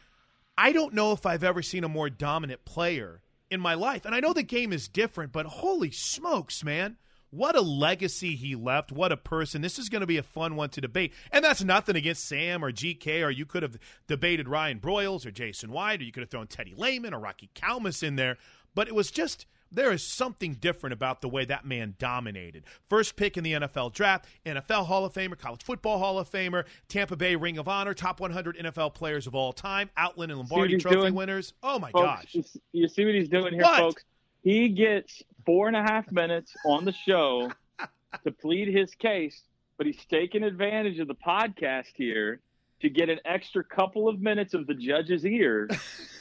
I 0.58 0.72
don't 0.72 0.94
know 0.94 1.12
if 1.12 1.26
I've 1.26 1.44
ever 1.44 1.62
seen 1.62 1.84
a 1.84 1.90
more 1.90 2.10
dominant 2.10 2.66
player 2.66 3.22
in 3.50 3.60
my 3.60 3.74
life. 3.74 4.06
And 4.06 4.16
I 4.16 4.20
know 4.20 4.34
the 4.34 4.44
game 4.44 4.72
is 4.72 4.88
different, 4.88 5.32
but 5.32 5.46
holy 5.46 5.92
smokes, 5.92 6.64
man. 6.64 6.98
What 7.32 7.56
a 7.56 7.62
legacy 7.62 8.36
he 8.36 8.56
left. 8.56 8.94
What 8.94 9.12
a 9.12 9.18
person. 9.18 9.62
This 9.62 9.78
is 9.78 9.90
going 9.90 10.02
to 10.02 10.08
be 10.08 10.18
a 10.18 10.24
fun 10.24 10.56
one 10.56 10.70
to 10.70 10.82
debate. 10.82 11.14
And 11.32 11.44
that's 11.44 11.64
nothing 11.64 11.98
against 11.98 12.26
Sam 12.26 12.64
or 12.64 12.72
GK, 12.72 13.26
or 13.26 13.30
you 13.30 13.46
could 13.46 13.64
have 13.64 13.78
debated 14.08 14.48
Ryan 14.48 14.80
Broyles 14.80 15.26
or 15.26 15.32
Jason 15.32 15.72
White, 15.72 16.00
or 16.00 16.06
you 16.06 16.14
could 16.14 16.22
have 16.22 16.30
thrown 16.30 16.48
Teddy 16.48 16.74
Lehman 16.78 17.14
or 17.14 17.20
Rocky 17.20 17.50
Calmus 17.54 18.04
in 18.04 18.16
there. 18.16 18.38
But 18.74 18.88
it 18.88 18.96
was 18.96 19.12
just 19.12 19.46
there 19.76 19.92
is 19.92 20.04
something 20.04 20.54
different 20.56 20.94
about 20.94 21.22
the 21.22 21.30
way 21.30 21.46
that 21.46 21.66
man 21.66 21.96
dominated. 22.00 22.64
First 22.90 23.16
pick 23.16 23.38
in 23.38 23.44
the 23.44 23.54
NFL 23.54 23.94
draft, 23.94 24.26
NFL 24.46 24.86
Hall 24.88 25.06
of 25.06 25.14
Famer, 25.14 25.38
College 25.38 25.64
Football 25.64 26.00
Hall 26.00 26.18
of 26.18 26.30
Famer, 26.30 26.66
Tampa 26.88 27.16
Bay 27.16 27.36
Ring 27.36 27.58
of 27.58 27.68
Honor, 27.68 27.94
top 27.94 28.20
100 28.20 28.58
NFL 28.58 28.94
players 28.94 29.28
of 29.28 29.36
all 29.36 29.54
time, 29.54 29.90
Outland 29.98 30.32
and 30.32 30.40
Lombardi 30.40 30.78
Trophy 30.78 30.96
doing? 30.96 31.14
winners. 31.14 31.54
Oh 31.62 31.78
my 31.80 31.92
Folks, 31.92 32.34
gosh. 32.34 32.46
you 32.72 32.88
see 32.88 33.06
what 33.06 33.14
he's 33.16 33.30
doing 33.30 33.54
here, 33.54 33.64
What? 33.64 33.78
folks? 33.80 34.04
He 34.44 34.70
gets 34.70 35.22
four 35.46 35.68
and 35.68 35.76
a 35.76 35.82
half 35.82 36.12
minutes 36.12 36.54
on 36.66 36.86
the 36.86 36.94
show 36.94 37.52
to 38.24 38.32
plead 38.32 38.68
his 38.68 38.94
case, 38.96 39.42
but 39.78 39.86
he's 39.88 40.04
taking 40.06 40.44
advantage 40.44 41.00
of 41.00 41.08
the 41.08 41.16
podcast 41.16 41.88
here 41.96 42.40
to 42.82 42.90
get 42.90 43.10
an 43.10 43.20
extra 43.26 43.64
couple 43.64 44.08
of 44.08 44.20
minutes 44.20 44.54
of 44.54 44.68
the 44.68 44.74
judge's 44.74 45.26
ear 45.26 45.68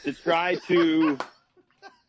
to 0.04 0.12
try 0.12 0.54
to 0.66 1.18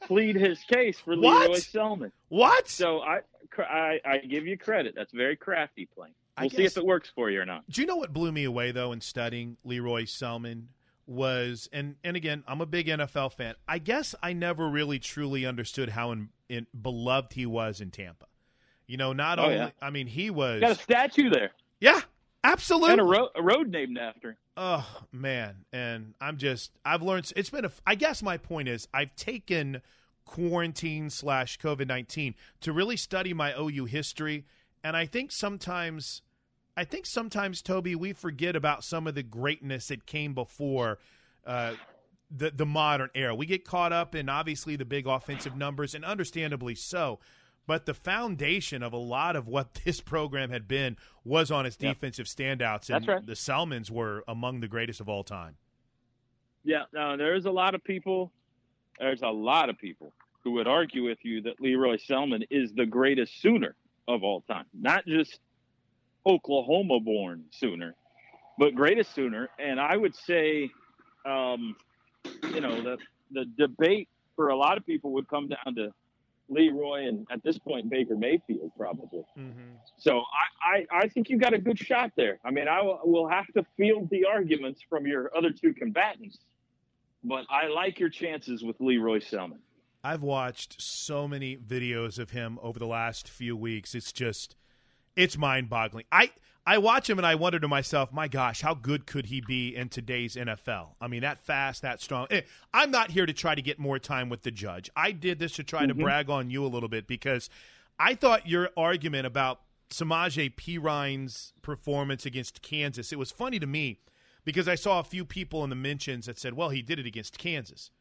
plead 0.05 0.35
his 0.35 0.59
case 0.63 0.99
for 0.99 1.15
What? 1.17 1.41
Lee 1.49 1.55
Roy 1.55 1.59
Selmon. 1.59 2.11
What? 2.29 2.67
So 2.69 2.99
I, 3.01 3.19
I, 3.57 3.99
I 4.05 4.17
give 4.19 4.45
you 4.47 4.57
credit. 4.57 4.93
That's 4.95 5.11
very 5.13 5.35
crafty 5.35 5.87
playing. 5.95 6.13
We'll 6.39 6.49
see 6.49 6.57
guess- 6.63 6.71
if 6.73 6.77
it 6.79 6.85
works 6.85 7.09
for 7.15 7.29
you 7.29 7.41
or 7.41 7.45
not. 7.45 7.63
Do 7.69 7.81
you 7.81 7.87
know 7.87 7.95
what 7.95 8.11
blew 8.13 8.31
me 8.31 8.43
away 8.43 8.71
though 8.71 8.91
in 8.91 9.01
studying 9.01 9.57
Lee 9.63 9.79
Roy 9.79 10.03
Selmon 10.03 10.65
was 11.07 11.69
and 11.71 11.95
and 12.03 12.17
again 12.17 12.43
I'm 12.47 12.61
a 12.61 12.65
big 12.65 12.87
NFL 12.87 13.33
fan. 13.33 13.55
I 13.67 13.77
guess 13.77 14.15
I 14.23 14.33
never 14.33 14.67
really 14.67 14.99
truly 14.99 15.45
understood 15.45 15.89
how 15.89 16.11
in, 16.11 16.29
in, 16.49 16.67
beloved 16.79 17.33
he 17.33 17.45
was 17.45 17.79
in 17.79 17.91
Tampa. 17.91 18.25
You 18.87 18.97
know, 18.97 19.13
not 19.13 19.39
Oh, 19.39 19.43
only 19.43 19.55
yeah. 19.57 19.69
I 19.81 19.91
mean 19.91 20.07
he 20.07 20.29
was 20.29 20.61
Got 20.61 20.71
a 20.71 20.75
statue 20.75 21.29
there 21.29 21.51
yeah 21.79 22.01
absolutely 22.43 22.93
and 22.93 23.01
a, 23.01 23.03
ro- 23.03 23.29
a 23.35 23.41
road 23.41 23.69
named 23.69 23.97
after. 23.97 24.31
him. 24.31 24.37
Oh 24.57 24.87
man, 25.11 25.65
and 25.73 26.13
I'm 26.21 26.37
just 26.37 26.71
I've 26.85 27.01
learned. 27.01 27.31
It's 27.35 27.49
been 27.49 27.65
a. 27.65 27.71
I 27.85 27.95
guess 27.95 28.23
my 28.23 28.37
point 28.37 28.69
is 28.69 28.87
I've 28.93 29.13
taken 29.15 29.81
quarantine 30.23 31.09
slash 31.09 31.59
COVID 31.59 31.87
nineteen 31.87 32.35
to 32.61 32.71
really 32.71 32.95
study 32.95 33.33
my 33.33 33.53
OU 33.59 33.85
history, 33.85 34.45
and 34.83 34.95
I 34.95 35.07
think 35.07 35.33
sometimes, 35.33 36.21
I 36.77 36.85
think 36.85 37.05
sometimes 37.05 37.61
Toby 37.61 37.95
we 37.95 38.13
forget 38.13 38.55
about 38.55 38.85
some 38.85 39.07
of 39.07 39.15
the 39.15 39.23
greatness 39.23 39.89
that 39.89 40.05
came 40.05 40.33
before. 40.33 40.99
Uh, 41.45 41.73
the 42.31 42.49
the 42.49 42.65
modern 42.65 43.09
era. 43.13 43.35
We 43.35 43.45
get 43.45 43.65
caught 43.65 43.93
up 43.93 44.15
in 44.15 44.29
obviously 44.29 44.75
the 44.77 44.85
big 44.85 45.05
offensive 45.05 45.55
numbers, 45.55 45.93
and 45.93 46.05
understandably 46.05 46.75
so. 46.75 47.19
But 47.67 47.85
the 47.85 47.93
foundation 47.93 48.83
of 48.83 48.93
a 48.93 48.97
lot 48.97 49.35
of 49.35 49.47
what 49.47 49.73
this 49.85 50.01
program 50.01 50.49
had 50.49 50.67
been 50.67 50.97
was 51.23 51.51
on 51.51 51.65
its 51.65 51.77
Yep. 51.79 51.95
defensive 51.95 52.25
standouts, 52.27 52.89
and 52.89 53.03
That's 53.03 53.07
right. 53.07 53.25
the 53.25 53.33
Selmons 53.35 53.89
were 53.91 54.23
among 54.27 54.59
the 54.59 54.67
greatest 54.67 54.99
of 55.01 55.09
all 55.09 55.23
time. 55.23 55.57
Yeah, 56.63 56.83
no, 56.93 57.15
there's 57.17 57.45
a 57.45 57.51
lot 57.51 57.75
of 57.75 57.83
people. 57.83 58.31
There's 58.99 59.21
a 59.21 59.29
lot 59.29 59.69
of 59.69 59.77
people 59.77 60.13
who 60.43 60.51
would 60.53 60.67
argue 60.67 61.03
with 61.03 61.19
you 61.23 61.41
that 61.43 61.59
Lee 61.59 61.75
Roy 61.75 61.97
Selmon 61.97 62.45
is 62.49 62.73
the 62.73 62.85
greatest 62.85 63.41
Sooner 63.41 63.75
of 64.07 64.23
all 64.23 64.41
time, 64.41 64.65
not 64.73 65.05
just 65.05 65.39
Oklahoma-born 66.25 67.45
Sooner, 67.51 67.95
but 68.57 68.73
greatest 68.75 69.13
Sooner. 69.13 69.49
And 69.59 69.79
I 69.79 69.95
would 69.97 70.15
say, 70.15 70.69
um, 71.25 71.75
you 72.53 72.61
know, 72.61 72.81
the 72.81 72.97
the 73.31 73.45
debate 73.57 74.07
for 74.35 74.49
a 74.49 74.55
lot 74.55 74.77
of 74.77 74.85
people 74.85 75.11
would 75.13 75.27
come 75.27 75.47
down 75.49 75.75
to 75.75 75.91
Lee 76.49 76.69
Roy 76.69 77.07
and 77.07 77.25
at 77.31 77.43
this 77.43 77.57
point 77.57 77.89
Baker 77.89 78.15
Mayfield 78.15 78.71
probably. 78.77 79.23
Mm-hmm. 79.37 79.75
So 79.97 80.19
I, 80.63 80.77
I, 80.77 80.99
I 81.03 81.07
think 81.07 81.29
you 81.29 81.37
got 81.37 81.53
a 81.53 81.57
good 81.57 81.79
shot 81.79 82.11
there. 82.15 82.39
I 82.45 82.51
mean, 82.51 82.67
I 82.67 82.81
will, 82.81 82.99
will 83.03 83.27
have 83.27 83.47
to 83.53 83.65
field 83.77 84.09
the 84.09 84.25
arguments 84.25 84.81
from 84.89 85.05
your 85.07 85.31
other 85.35 85.49
two 85.49 85.73
combatants, 85.73 86.37
but 87.23 87.45
I 87.49 87.67
like 87.67 87.99
your 87.99 88.09
chances 88.09 88.63
with 88.63 88.75
Lee 88.79 88.97
Roy 88.97 89.19
Selmon. 89.19 89.59
I've 90.03 90.21
watched 90.21 90.79
so 90.79 91.27
many 91.27 91.57
videos 91.57 92.19
of 92.19 92.29
him 92.29 92.59
over 92.61 92.77
the 92.77 92.85
last 92.85 93.27
few 93.27 93.57
weeks. 93.57 93.95
It's 93.95 94.11
just, 94.11 94.55
it's 95.15 95.37
mind-boggling. 95.37 96.05
I 96.11 96.31
I 96.67 96.79
watch 96.79 97.09
him 97.09 97.19
and 97.19 97.27
I 97.27 97.35
wonder 97.35 97.59
to 97.59 97.67
myself, 97.67 98.11
my 98.11 98.27
gosh, 98.27 98.61
how 98.61 98.73
good 98.73 99.05
could 99.05 99.27
he 99.27 99.39
be 99.39 99.75
in 99.75 99.89
today's 99.89 100.35
NFL? 100.35 100.95
I 100.99 101.07
mean, 101.07 101.21
that 101.21 101.39
fast, 101.39 101.83
that 101.83 102.01
strong. 102.01 102.25
Eh, 102.31 102.41
I'm 102.73 102.89
not 102.89 103.11
here 103.11 103.27
to 103.27 103.33
try 103.33 103.53
to 103.53 103.61
get 103.61 103.77
more 103.77 103.99
time 103.99 104.29
with 104.29 104.41
the 104.41 104.49
judge. 104.49 104.89
I 104.95 105.11
did 105.11 105.37
this 105.37 105.53
to 105.57 105.63
try 105.63 105.85
to 105.85 105.93
brag 105.93 106.29
on 106.29 106.49
you 106.49 106.65
a 106.65 106.67
little 106.67 106.89
bit 106.89 107.05
because 107.05 107.51
I 107.99 108.15
thought 108.15 108.47
your 108.47 108.71
argument 108.75 109.27
about 109.27 109.61
Samaje 109.91 110.55
Perine's 110.55 111.53
performance 111.61 112.25
against 112.25 112.63
Kansas, 112.63 113.11
it 113.11 113.19
was 113.19 113.29
funny 113.29 113.59
to 113.59 113.67
me 113.67 113.99
because 114.43 114.67
I 114.67 114.75
saw 114.75 114.99
a 114.99 115.03
few 115.03 115.23
people 115.23 115.63
in 115.63 115.69
the 115.69 115.75
mentions 115.75 116.25
that 116.25 116.39
said, 116.39 116.55
well, 116.55 116.69
he 116.69 116.81
did 116.81 116.97
it 116.97 117.05
against 117.05 117.37
Kansas. 117.37 117.91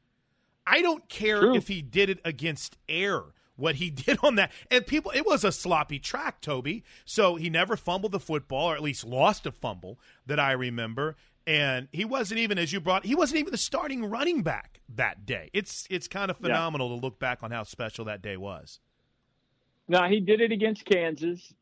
I 0.67 0.81
don't 0.81 1.07
care 1.11 1.41
True. 1.41 1.55
if 1.55 1.69
he 1.69 1.83
did 1.83 2.09
it 2.09 2.21
against 2.25 2.79
air. 2.89 3.23
What 3.57 3.77
he 3.77 3.91
did 3.91 4.19
on 4.23 4.35
that, 4.37 4.51
and 4.71 4.87
people, 4.87 5.13
it 5.15 5.25
was 5.27 5.45
a 5.45 5.53
sloppy 5.53 5.99
track, 5.99 6.41
Toby. 6.41 6.83
So 7.05 7.37
he 7.37 7.51
never 7.51 7.77
fumbled 7.77 8.13
the 8.13 8.21
football, 8.21 8.71
or 8.71 8.75
at 8.75 8.83
least 8.83 9.05
lost 9.05 9.47
a 9.47 9.53
fumble 9.53 9.99
that 10.27 10.41
I 10.41 10.53
remember. 10.53 11.17
And 11.47 11.89
he 11.93 12.05
wasn't 12.07 12.41
even, 12.41 12.59
as 12.59 12.73
you 12.73 12.81
brought, 12.81 13.05
he 13.05 13.15
wasn't 13.15 13.39
even 13.41 13.53
the 13.53 13.59
starting 13.59 14.05
running 14.07 14.43
back 14.43 14.81
that 14.89 15.27
day. 15.27 15.51
It's 15.53 15.87
it's 15.91 16.09
kind 16.09 16.31
of 16.31 16.39
Yeah. 16.41 16.47
phenomenal 16.49 16.89
to 16.89 16.95
look 16.95 17.19
back 17.19 17.43
on 17.43 17.51
how 17.51 17.65
special 17.65 18.05
that 18.07 18.23
day 18.23 18.37
was. 18.39 18.81
Now 19.87 20.09
he 20.09 20.21
did 20.21 20.41
it 20.41 20.51
against 20.53 20.87
Kansas, 20.87 21.53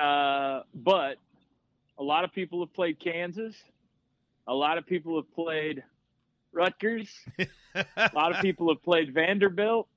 uh, 0.00 0.60
but 0.72 1.18
a 1.98 2.02
lot 2.04 2.22
of 2.24 2.32
people 2.32 2.60
have 2.64 2.72
played 2.72 3.00
Kansas. 3.00 3.56
A 4.46 4.54
lot 4.54 4.78
of 4.78 4.86
people 4.86 5.16
have 5.16 5.32
played 5.34 5.82
Rutgers. 6.52 7.08
a 7.74 8.10
lot 8.14 8.34
of 8.34 8.40
people 8.40 8.68
have 8.72 8.82
played 8.84 9.12
Vanderbilt. 9.12 9.88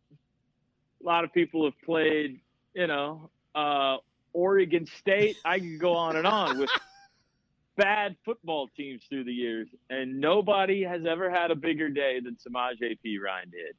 A 1.02 1.06
lot 1.06 1.24
of 1.24 1.34
people 1.34 1.66
have 1.66 1.80
played, 1.84 2.40
you 2.74 2.88
know, 2.88 3.30
uh, 3.56 3.98
Oregon 4.34 4.86
State. 5.00 5.38
I 5.46 5.60
could 5.60 5.80
go 5.80 5.94
on 5.94 6.16
and 6.16 6.26
on 6.26 6.58
with 6.58 6.70
bad 7.78 8.16
football 8.26 8.70
teams 8.76 9.04
through 9.10 9.24
the 9.24 9.34
years, 9.34 9.68
and 9.90 10.20
nobody 10.20 10.84
has 10.84 11.06
ever 11.08 11.30
had 11.30 11.52
a 11.52 11.56
bigger 11.56 11.90
day 11.90 12.20
than 12.20 12.36
Samaje 12.36 12.98
Perine 13.06 13.52
did. 13.52 13.76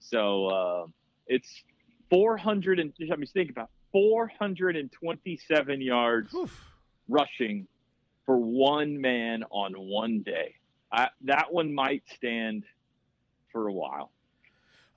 So 0.00 0.46
uh, 0.46 0.86
it's 1.26 1.62
400 2.10 2.80
and 2.80 2.92
I 3.12 3.16
mean, 3.16 3.26
think 3.26 3.50
about 3.50 3.70
427 3.92 5.80
yards 5.80 6.34
Oof. 6.34 6.74
rushing 7.08 7.66
for 8.26 8.36
one 8.36 9.00
man 9.00 9.44
on 9.50 9.72
one 9.74 10.22
day. 10.22 10.54
I, 10.92 11.08
that 11.22 11.52
one 11.52 11.74
might 11.74 12.02
stand 12.16 12.64
for 13.52 13.68
a 13.68 13.72
while. 13.72 14.10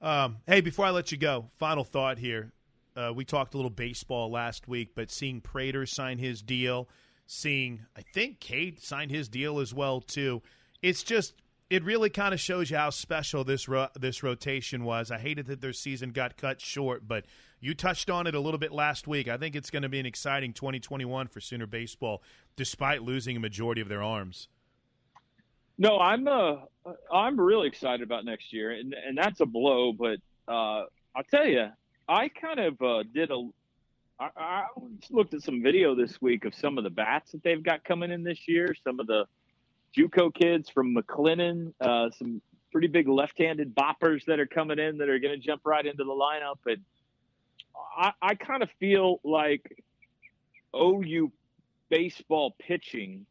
Um, 0.02 0.38
hey, 0.46 0.62
before 0.62 0.86
I 0.86 0.92
let 0.92 1.12
you 1.12 1.18
go, 1.18 1.50
final 1.58 1.84
thought 1.84 2.20
here. 2.20 2.52
Uh, 2.96 3.12
we 3.14 3.26
talked 3.26 3.54
a 3.54 3.58
little 3.58 3.70
baseball 3.70 4.32
last 4.32 4.68
week, 4.68 4.92
but 4.96 5.12
seeing 5.12 5.40
Prater 5.42 5.86
sign 5.86 6.18
his 6.18 6.42
deal, 6.42 6.90
seeing 7.28 7.86
I 7.96 8.02
think 8.02 8.40
Cade 8.40 8.82
signed 8.82 9.12
his 9.12 9.30
deal 9.30 9.60
as 9.60 9.74
well 9.74 10.02
too. 10.02 10.42
It's 10.82 11.04
just 11.04 11.36
it 11.70 11.84
really 11.84 12.10
kind 12.10 12.34
of 12.34 12.40
shows 12.40 12.72
you 12.72 12.78
how 12.78 12.90
special 12.90 13.44
this 13.44 13.68
ro- 13.68 13.90
this 14.00 14.24
rotation 14.24 14.84
was. 14.84 15.12
I 15.12 15.20
hated 15.20 15.48
that 15.48 15.62
their 15.62 15.74
season 15.74 16.12
got 16.12 16.38
cut 16.38 16.62
short, 16.62 17.08
but 17.08 17.26
you 17.60 17.74
touched 17.74 18.10
on 18.10 18.26
it 18.26 18.36
a 18.36 18.40
little 18.40 18.60
bit 18.60 18.72
last 18.72 19.08
week. 19.08 19.28
I 19.28 19.38
think 19.38 19.56
it's 19.56 19.70
going 19.70 19.84
to 19.84 19.90
be 19.90 20.00
an 20.00 20.06
exciting 20.06 20.54
2021 20.54 21.28
for 21.28 21.40
Sooner 21.40 21.68
baseball, 21.68 22.24
despite 22.56 23.04
losing 23.04 23.38
a 23.38 23.40
majority 23.40 23.82
of 23.82 23.90
their 23.90 24.04
arms. 24.04 24.48
No, 25.78 26.00
I'm 26.00 26.28
uh, 26.28 26.56
I'm 27.12 27.40
really 27.40 27.68
excited 27.68 28.02
about 28.02 28.26
next 28.26 28.52
year, 28.52 28.72
and 28.72 28.94
and 28.94 29.18
that's 29.18 29.40
a 29.42 29.46
blow. 29.46 29.94
But 29.94 30.20
uh, 30.48 30.86
I'll 31.16 31.24
tell 31.30 31.46
you, 31.46 31.68
I 32.08 32.30
kind 32.30 32.60
of 32.60 32.82
uh, 32.82 33.04
did 33.14 33.32
a. 33.32 33.48
I, 34.20 34.30
I 34.36 34.66
looked 35.12 35.36
at 35.36 35.44
some 35.44 35.62
video 35.62 35.94
this 35.94 36.20
week 36.20 36.46
of 36.46 36.56
some 36.56 36.80
of 36.80 36.84
the 36.84 36.90
bats 36.90 37.32
that 37.34 37.44
they've 37.44 37.62
got 37.62 37.84
coming 37.84 38.12
in 38.12 38.24
this 38.24 38.48
year. 38.48 38.76
Some 38.84 39.00
of 39.00 39.06
the 39.06 39.26
JUCO 39.96 40.34
kids 40.34 40.70
from 40.70 40.96
McLennan, 40.96 41.74
uh, 41.80 42.10
some 42.18 42.42
pretty 42.72 42.88
big 42.88 43.08
left-handed 43.08 43.76
boppers 43.76 44.26
that 44.26 44.40
are 44.40 44.48
coming 44.48 44.80
in 44.80 44.98
that 44.98 45.10
are 45.10 45.20
going 45.20 45.40
to 45.40 45.46
jump 45.46 45.62
right 45.66 45.86
into 45.86 46.04
the 46.04 46.12
lineup. 46.12 46.58
And 46.66 46.82
I, 47.96 48.12
I 48.22 48.36
kind 48.36 48.64
of 48.64 48.70
feel 48.80 49.20
like 49.24 49.84
OU 50.76 51.32
baseball 51.90 52.56
pitching 52.60 53.28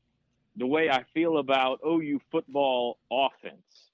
the 0.57 0.67
way 0.67 0.91
I 0.91 1.05
feel 1.15 1.39
about 1.39 1.81
OU 1.87 2.21
football 2.31 2.99
offense. 3.11 3.91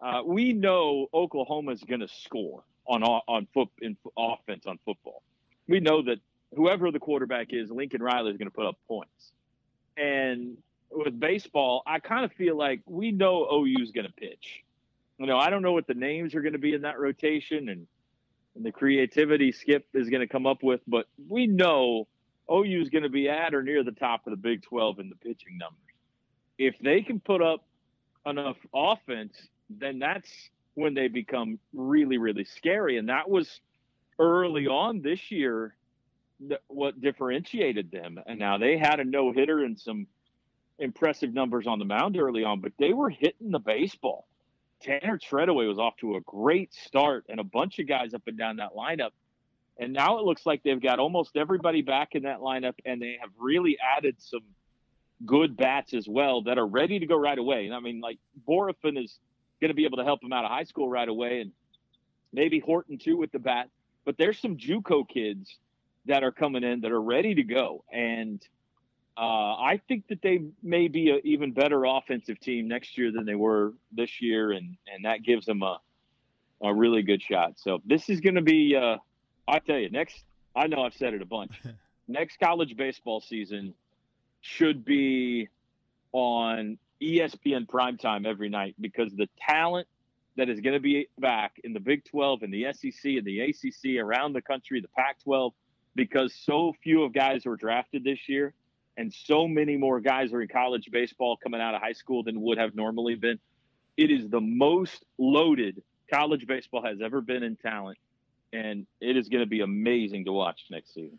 Uh, 0.00 0.22
we 0.24 0.52
know 0.52 1.08
Oklahoma 1.12 1.72
is 1.72 1.82
going 1.82 2.00
to 2.00 2.08
score 2.08 2.64
on 2.86 3.02
on 3.02 3.46
foot 3.52 3.68
in 3.82 3.96
offense 4.16 4.66
on 4.66 4.78
football. 4.84 5.22
We 5.68 5.80
know 5.80 6.02
that 6.02 6.18
whoever 6.56 6.90
the 6.90 6.98
quarterback 6.98 7.48
is, 7.50 7.70
Lincoln 7.70 8.02
Riley 8.02 8.30
is 8.30 8.38
going 8.38 8.48
to 8.48 8.54
put 8.54 8.66
up 8.66 8.78
points. 8.88 9.32
And 9.96 10.56
with 10.90 11.18
baseball, 11.20 11.82
I 11.86 12.00
kind 12.00 12.24
of 12.24 12.32
feel 12.32 12.56
like 12.56 12.80
we 12.86 13.12
know 13.12 13.46
OU 13.52 13.82
is 13.82 13.90
going 13.92 14.06
to 14.06 14.12
pitch. 14.12 14.64
You 15.18 15.26
know, 15.26 15.36
I 15.36 15.50
don't 15.50 15.62
know 15.62 15.72
what 15.72 15.86
the 15.86 15.94
names 15.94 16.34
are 16.34 16.40
going 16.40 16.54
to 16.54 16.58
be 16.58 16.72
in 16.74 16.82
that 16.82 16.98
rotation 16.98 17.68
and, 17.68 17.86
and 18.56 18.64
the 18.64 18.72
creativity 18.72 19.52
Skip 19.52 19.86
is 19.92 20.08
going 20.08 20.20
to 20.20 20.26
come 20.26 20.46
up 20.46 20.62
with, 20.62 20.80
but 20.88 21.06
we 21.28 21.46
know 21.46 22.08
OU 22.50 22.80
is 22.80 22.88
going 22.88 23.02
to 23.04 23.10
be 23.10 23.28
at 23.28 23.54
or 23.54 23.62
near 23.62 23.84
the 23.84 23.92
top 23.92 24.26
of 24.26 24.30
the 24.30 24.36
Big 24.36 24.62
12 24.62 24.98
in 24.98 25.08
the 25.10 25.16
pitching 25.16 25.58
numbers 25.58 25.89
if 26.60 26.78
they 26.78 27.00
can 27.00 27.18
put 27.20 27.40
up 27.40 27.64
enough 28.26 28.58
offense, 28.74 29.34
then 29.70 29.98
that's 29.98 30.30
when 30.74 30.92
they 30.92 31.08
become 31.08 31.58
really, 31.72 32.18
really 32.18 32.44
scary. 32.44 32.98
And 32.98 33.08
that 33.08 33.30
was 33.30 33.60
early 34.18 34.66
on 34.66 35.00
this 35.00 35.30
year 35.30 35.74
what 36.68 37.00
differentiated 37.00 37.90
them. 37.90 38.20
And 38.26 38.38
now 38.38 38.58
they 38.58 38.76
had 38.76 39.00
a 39.00 39.04
no 39.04 39.32
hitter 39.32 39.64
and 39.64 39.80
some 39.80 40.06
impressive 40.78 41.32
numbers 41.32 41.66
on 41.66 41.78
the 41.78 41.86
mound 41.86 42.18
early 42.18 42.44
on, 42.44 42.60
but 42.60 42.72
they 42.78 42.92
were 42.92 43.08
hitting 43.08 43.50
the 43.50 43.58
baseball. 43.58 44.26
Tanner 44.82 45.18
Treadaway 45.18 45.66
was 45.66 45.78
off 45.78 45.96
to 46.00 46.16
a 46.16 46.20
great 46.20 46.74
start 46.74 47.24
and 47.30 47.40
a 47.40 47.44
bunch 47.44 47.78
of 47.78 47.88
guys 47.88 48.12
up 48.12 48.22
and 48.26 48.36
down 48.36 48.56
that 48.56 48.74
lineup. 48.76 49.12
And 49.78 49.94
now 49.94 50.18
it 50.18 50.26
looks 50.26 50.44
like 50.44 50.62
they've 50.62 50.80
got 50.80 50.98
almost 50.98 51.38
everybody 51.38 51.80
back 51.80 52.10
in 52.14 52.24
that 52.24 52.40
lineup 52.40 52.74
and 52.84 53.00
they 53.00 53.16
have 53.18 53.30
really 53.38 53.78
added 53.96 54.16
some– 54.18 54.42
good 55.26 55.56
bats 55.56 55.94
as 55.94 56.08
well 56.08 56.42
that 56.42 56.58
are 56.58 56.66
ready 56.66 56.98
to 56.98 57.06
go 57.06 57.16
right 57.16 57.38
away. 57.38 57.66
And 57.66 57.74
I 57.74 57.80
mean, 57.80 58.00
like 58.00 58.18
Borafin 58.48 59.02
is 59.02 59.18
going 59.60 59.68
to 59.68 59.74
be 59.74 59.84
able 59.84 59.98
to 59.98 60.04
help 60.04 60.22
him 60.22 60.32
out 60.32 60.44
of 60.44 60.50
high 60.50 60.64
school 60.64 60.88
right 60.88 61.08
away, 61.08 61.40
and 61.40 61.52
maybe 62.32 62.58
Horton 62.58 62.98
too 62.98 63.16
with 63.16 63.32
the 63.32 63.38
bat. 63.38 63.68
But 64.04 64.16
there's 64.16 64.38
some 64.38 64.56
JUCO 64.56 65.08
kids 65.08 65.58
that 66.06 66.24
are 66.24 66.32
coming 66.32 66.64
in 66.64 66.80
that 66.80 66.90
are 66.90 67.02
ready 67.02 67.34
to 67.34 67.42
go, 67.42 67.84
and 67.92 68.42
uh, 69.16 69.54
I 69.56 69.80
think 69.86 70.08
that 70.08 70.22
they 70.22 70.40
may 70.62 70.88
be 70.88 71.10
an 71.10 71.20
even 71.24 71.52
better 71.52 71.84
offensive 71.84 72.40
team 72.40 72.68
next 72.68 72.96
year 72.96 73.12
than 73.12 73.26
they 73.26 73.34
were 73.34 73.74
this 73.92 74.22
year, 74.22 74.52
and 74.52 74.76
and 74.92 75.04
that 75.04 75.22
gives 75.22 75.44
them 75.44 75.62
a 75.62 75.78
a 76.62 76.74
really 76.74 77.02
good 77.02 77.22
shot. 77.22 77.54
So 77.56 77.80
this 77.86 78.08
is 78.08 78.20
going 78.20 78.34
to 78.34 78.42
be, 78.42 78.76
uh, 78.76 78.96
I 79.48 79.58
tell 79.60 79.78
you, 79.78 79.90
next. 79.90 80.24
I 80.54 80.66
know 80.66 80.82
I've 80.82 80.94
said 80.94 81.14
it 81.14 81.22
a 81.22 81.26
bunch. 81.26 81.52
next 82.08 82.40
college 82.40 82.76
baseball 82.76 83.20
season 83.20 83.72
should 84.40 84.84
be 84.84 85.48
on 86.12 86.78
ESPN 87.02 87.66
primetime 87.66 88.26
every 88.26 88.48
night 88.48 88.74
because 88.80 89.12
the 89.14 89.28
talent 89.48 89.86
that 90.36 90.48
is 90.48 90.60
going 90.60 90.74
to 90.74 90.80
be 90.80 91.08
back 91.18 91.60
in 91.64 91.72
the 91.72 91.80
Big 91.80 92.04
12 92.04 92.42
and 92.42 92.52
the 92.52 92.66
SEC 92.72 93.04
and 93.04 93.24
the 93.24 93.40
ACC 93.40 94.00
around 94.00 94.32
the 94.32 94.42
country, 94.42 94.80
the 94.80 94.88
Pac 94.88 95.22
12, 95.22 95.52
because 95.94 96.34
so 96.34 96.72
few 96.82 97.02
of 97.02 97.12
guys 97.12 97.44
were 97.44 97.56
drafted 97.56 98.04
this 98.04 98.28
year 98.28 98.54
and 98.96 99.12
so 99.12 99.48
many 99.48 99.78
more 99.78 99.98
guys 99.98 100.32
are 100.32 100.42
in 100.42 100.48
college 100.48 100.90
baseball 100.92 101.36
coming 101.42 101.60
out 101.60 101.74
of 101.74 101.80
high 101.80 101.92
school 101.92 102.22
than 102.22 102.40
would 102.42 102.58
have 102.58 102.74
normally 102.74 103.14
been. 103.14 103.38
It 103.96 104.10
is 104.10 104.28
the 104.28 104.40
most 104.40 105.04
loaded 105.18 105.82
college 106.12 106.46
baseball 106.46 106.82
has 106.84 107.00
ever 107.02 107.22
been 107.22 107.42
in 107.42 107.56
talent, 107.56 107.96
and 108.52 108.86
it 109.00 109.16
is 109.16 109.28
going 109.28 109.42
to 109.42 109.48
be 109.48 109.60
amazing 109.60 110.26
to 110.26 110.32
watch 110.32 110.66
next 110.70 110.92
season. 110.92 111.18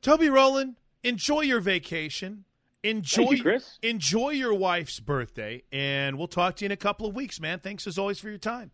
Toby 0.00 0.30
Rowland, 0.30 0.76
enjoy 1.02 1.42
your 1.42 1.60
vacation. 1.60 2.44
Enjoy, 2.82 3.32
you, 3.32 3.42
Chris. 3.42 3.78
enjoy 3.82 4.30
your 4.30 4.54
wife's 4.54 5.00
birthday, 5.00 5.62
and 5.70 6.16
we'll 6.16 6.28
talk 6.28 6.56
to 6.56 6.64
you 6.64 6.66
in 6.66 6.72
a 6.72 6.76
couple 6.76 7.06
of 7.06 7.14
weeks, 7.14 7.38
man. 7.38 7.58
Thanks 7.60 7.86
as 7.86 7.98
always 7.98 8.18
for 8.18 8.30
your 8.30 8.38
time. 8.38 8.70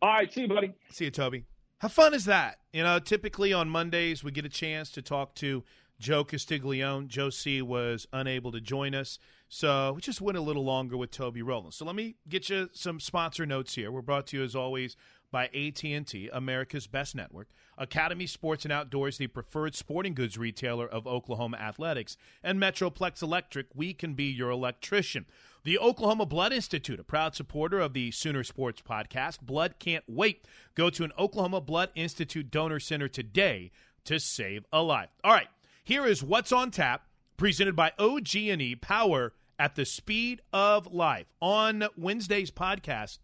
All 0.00 0.10
right, 0.10 0.32
see 0.32 0.42
you, 0.42 0.48
buddy. 0.48 0.74
See 0.90 1.06
you, 1.06 1.10
Toby. 1.10 1.44
How 1.78 1.88
fun 1.88 2.14
is 2.14 2.26
that? 2.26 2.58
You 2.72 2.82
know, 2.82 2.98
typically 2.98 3.52
on 3.52 3.68
Mondays 3.68 4.22
we 4.22 4.30
get 4.30 4.44
a 4.44 4.50
chance 4.50 4.90
to 4.92 5.02
talk 5.02 5.34
to 5.36 5.64
Joe 5.98 6.24
Castiglione. 6.24 7.08
Joe 7.08 7.30
C 7.30 7.60
was 7.62 8.06
unable 8.12 8.52
to 8.52 8.60
join 8.60 8.94
us, 8.94 9.18
so 9.48 9.92
we 9.94 10.00
just 10.00 10.20
went 10.20 10.38
a 10.38 10.42
little 10.42 10.64
longer 10.64 10.96
with 10.96 11.10
Toby 11.10 11.42
Rowland. 11.42 11.74
So 11.74 11.84
let 11.84 11.96
me 11.96 12.16
get 12.28 12.48
you 12.48 12.68
some 12.72 13.00
sponsor 13.00 13.44
notes 13.44 13.74
here. 13.74 13.90
We're 13.90 14.02
brought 14.02 14.26
to 14.28 14.38
you 14.38 14.44
as 14.44 14.54
always 14.54 14.96
by 15.36 15.48
AT&T, 15.48 16.30
America's 16.32 16.86
best 16.86 17.14
network, 17.14 17.48
Academy 17.76 18.26
Sports 18.26 18.64
and 18.64 18.72
Outdoors, 18.72 19.18
the 19.18 19.26
preferred 19.26 19.74
sporting 19.74 20.14
goods 20.14 20.38
retailer 20.38 20.88
of 20.88 21.06
Oklahoma 21.06 21.58
athletics, 21.58 22.16
and 22.42 22.58
Metroplex 22.58 23.22
Electric, 23.22 23.66
we 23.74 23.92
can 23.92 24.14
be 24.14 24.24
your 24.24 24.48
electrician. 24.48 25.26
The 25.62 25.78
Oklahoma 25.78 26.24
Blood 26.24 26.54
Institute, 26.54 26.98
a 26.98 27.04
proud 27.04 27.34
supporter 27.34 27.80
of 27.80 27.92
the 27.92 28.12
Sooner 28.12 28.44
Sports 28.44 28.80
podcast. 28.80 29.42
Blood 29.42 29.74
can't 29.78 30.04
wait. 30.08 30.46
Go 30.74 30.88
to 30.88 31.04
an 31.04 31.12
Oklahoma 31.18 31.60
Blood 31.60 31.90
Institute 31.94 32.50
donor 32.50 32.80
center 32.80 33.06
today 33.06 33.72
to 34.06 34.18
save 34.18 34.64
a 34.72 34.80
life. 34.80 35.10
All 35.22 35.34
right, 35.34 35.48
here 35.84 36.06
is 36.06 36.22
what's 36.22 36.50
on 36.50 36.70
tap, 36.70 37.08
presented 37.36 37.76
by 37.76 37.92
OG&E 37.98 38.76
Power 38.76 39.34
at 39.58 39.74
the 39.74 39.84
speed 39.84 40.40
of 40.54 40.94
life. 40.94 41.26
On 41.42 41.84
Wednesday's 41.94 42.50
podcast, 42.50 43.18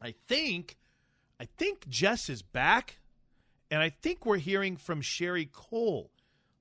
I 0.00 0.14
think 0.26 0.78
I 1.42 1.48
think 1.58 1.88
Jess 1.88 2.30
is 2.30 2.40
back, 2.40 3.00
and 3.68 3.82
I 3.82 3.88
think 3.88 4.24
we're 4.24 4.36
hearing 4.36 4.76
from 4.76 5.00
Sherri 5.00 5.50
Coale 5.52 6.12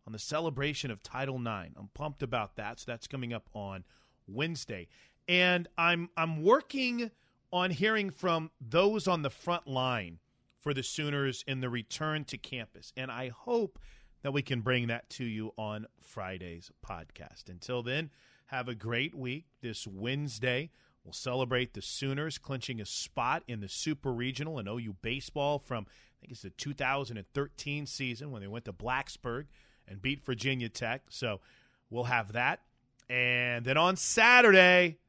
on 0.08 0.14
the 0.14 0.18
celebration 0.18 0.90
of 0.90 1.04
Title 1.04 1.36
IX. 1.36 1.76
I'm 1.78 1.92
pumped 1.94 2.24
about 2.24 2.56
that. 2.56 2.80
So 2.80 2.86
that's 2.88 3.06
coming 3.06 3.32
up 3.32 3.48
on 3.54 3.84
Wednesday, 4.28 4.88
and 5.28 5.68
I'm 5.78 6.10
I'm 6.18 6.42
working 6.42 7.12
on 7.54 7.70
hearing 7.70 8.10
from 8.10 8.50
those 8.60 9.08
on 9.08 9.22
the 9.22 9.30
front 9.30 9.68
line 9.68 10.18
for 10.62 10.74
the 10.74 10.82
Sooners 10.82 11.44
in 11.46 11.62
the 11.62 11.70
return 11.70 12.26
to 12.26 12.40
campus, 12.40 12.92
and 12.98 13.12
I 13.12 13.30
hope 13.30 13.78
that 14.24 14.34
we 14.34 14.42
can 14.42 14.62
bring 14.62 14.88
that 14.88 15.12
to 15.12 15.24
you 15.24 15.54
on 15.60 15.86
Friday's 16.00 16.72
podcast. 16.84 17.50
Until 17.50 17.84
then, 17.84 18.10
have 18.48 18.68
a 18.68 18.74
great 18.74 19.14
week 19.14 19.46
this 19.62 19.86
Wednesday. 19.86 20.72
We'll 21.04 21.14
celebrate 21.14 21.74
the 21.74 21.82
Sooners 21.82 22.38
clinching 22.38 22.80
a 22.80 22.86
spot 22.86 23.44
in 23.48 23.60
the 23.60 23.68
Super 23.68 24.12
Regional 24.12 24.60
and 24.60 24.68
OU 24.68 24.96
baseball 25.02 25.60
from, 25.60 25.86
I 25.88 26.22
think 26.22 26.32
it's 26.32 26.44
the 26.44 26.52
2013 26.52 27.86
season 27.88 28.32
when 28.32 28.42
they 28.42 28.48
went 28.48 28.66
to 28.66 28.74
Blacksburg 28.74 29.46
and 29.88 30.02
beat 30.02 30.24
Virginia 30.24 30.70
Tech. 30.70 31.04
So 31.10 31.40
we'll 31.90 32.04
have 32.06 32.34
that. 32.34 32.62
And 33.10 33.66
then 33.66 33.78
on 33.78 33.96
Saturday, 33.96 35.00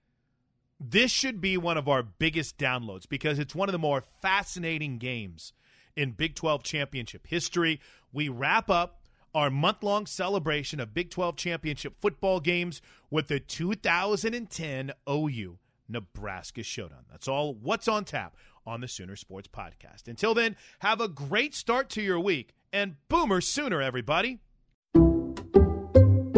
this 0.80 1.10
should 1.10 1.40
be 1.40 1.56
one 1.56 1.76
of 1.76 1.88
our 1.88 2.02
biggest 2.02 2.58
downloads 2.58 3.08
because 3.08 3.38
it's 3.38 3.54
one 3.54 3.68
of 3.68 3.72
the 3.72 3.78
more 3.78 4.02
fascinating 4.22 4.98
games 4.98 5.52
in 5.94 6.12
Big 6.12 6.34
12 6.34 6.62
championship 6.62 7.26
history. 7.26 7.80
We 8.12 8.28
wrap 8.28 8.70
up 8.70 9.02
our 9.34 9.50
month 9.50 9.82
long 9.82 10.06
celebration 10.06 10.80
of 10.80 10.94
Big 10.94 11.10
12 11.10 11.36
championship 11.36 11.94
football 12.00 12.40
games 12.40 12.80
with 13.10 13.28
the 13.28 13.40
2010 13.40 14.92
OU 15.08 15.58
Nebraska 15.92 16.62
Showdown. 16.62 17.04
That's 17.10 17.28
all 17.28 17.54
what's 17.54 17.86
on 17.86 18.04
tap 18.04 18.34
on 18.66 18.80
the 18.80 18.88
Sooner 18.88 19.16
Sports 19.16 19.48
Podcast. 19.48 20.08
Until 20.08 20.34
then, 20.34 20.56
have 20.80 21.00
a 21.00 21.08
great 21.08 21.54
start 21.54 21.88
to 21.90 22.02
your 22.02 22.18
week 22.18 22.54
and 22.72 22.96
Boomer 23.08 23.40
Sooner, 23.40 23.82
everybody. 23.82 24.40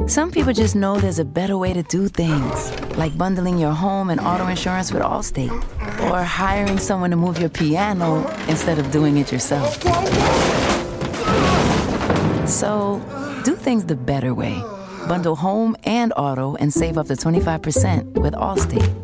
Some 0.06 0.30
people 0.30 0.52
just 0.52 0.76
know 0.76 0.98
there's 1.00 1.18
a 1.18 1.24
better 1.24 1.56
way 1.56 1.72
to 1.72 1.82
do 1.84 2.08
things, 2.08 2.98
like 2.98 3.16
bundling 3.16 3.56
your 3.56 3.72
home 3.72 4.10
and 4.10 4.20
auto 4.20 4.46
insurance 4.48 4.92
with 4.92 5.02
Allstate, 5.02 5.50
or 6.10 6.22
hiring 6.22 6.78
someone 6.78 7.08
to 7.10 7.16
move 7.16 7.38
your 7.38 7.48
piano 7.48 8.28
instead 8.48 8.78
of 8.78 8.90
doing 8.90 9.16
it 9.16 9.32
yourself. 9.32 9.82
So, 12.46 13.00
do 13.44 13.56
things 13.56 13.86
the 13.86 13.96
better 13.96 14.34
way. 14.34 14.62
Bundle 15.08 15.36
home 15.36 15.74
and 15.84 16.12
auto 16.16 16.54
and 16.56 16.72
save 16.72 16.98
up 16.98 17.06
to 17.06 17.14
25% 17.14 18.04
with 18.20 18.34
Allstate. 18.34 19.03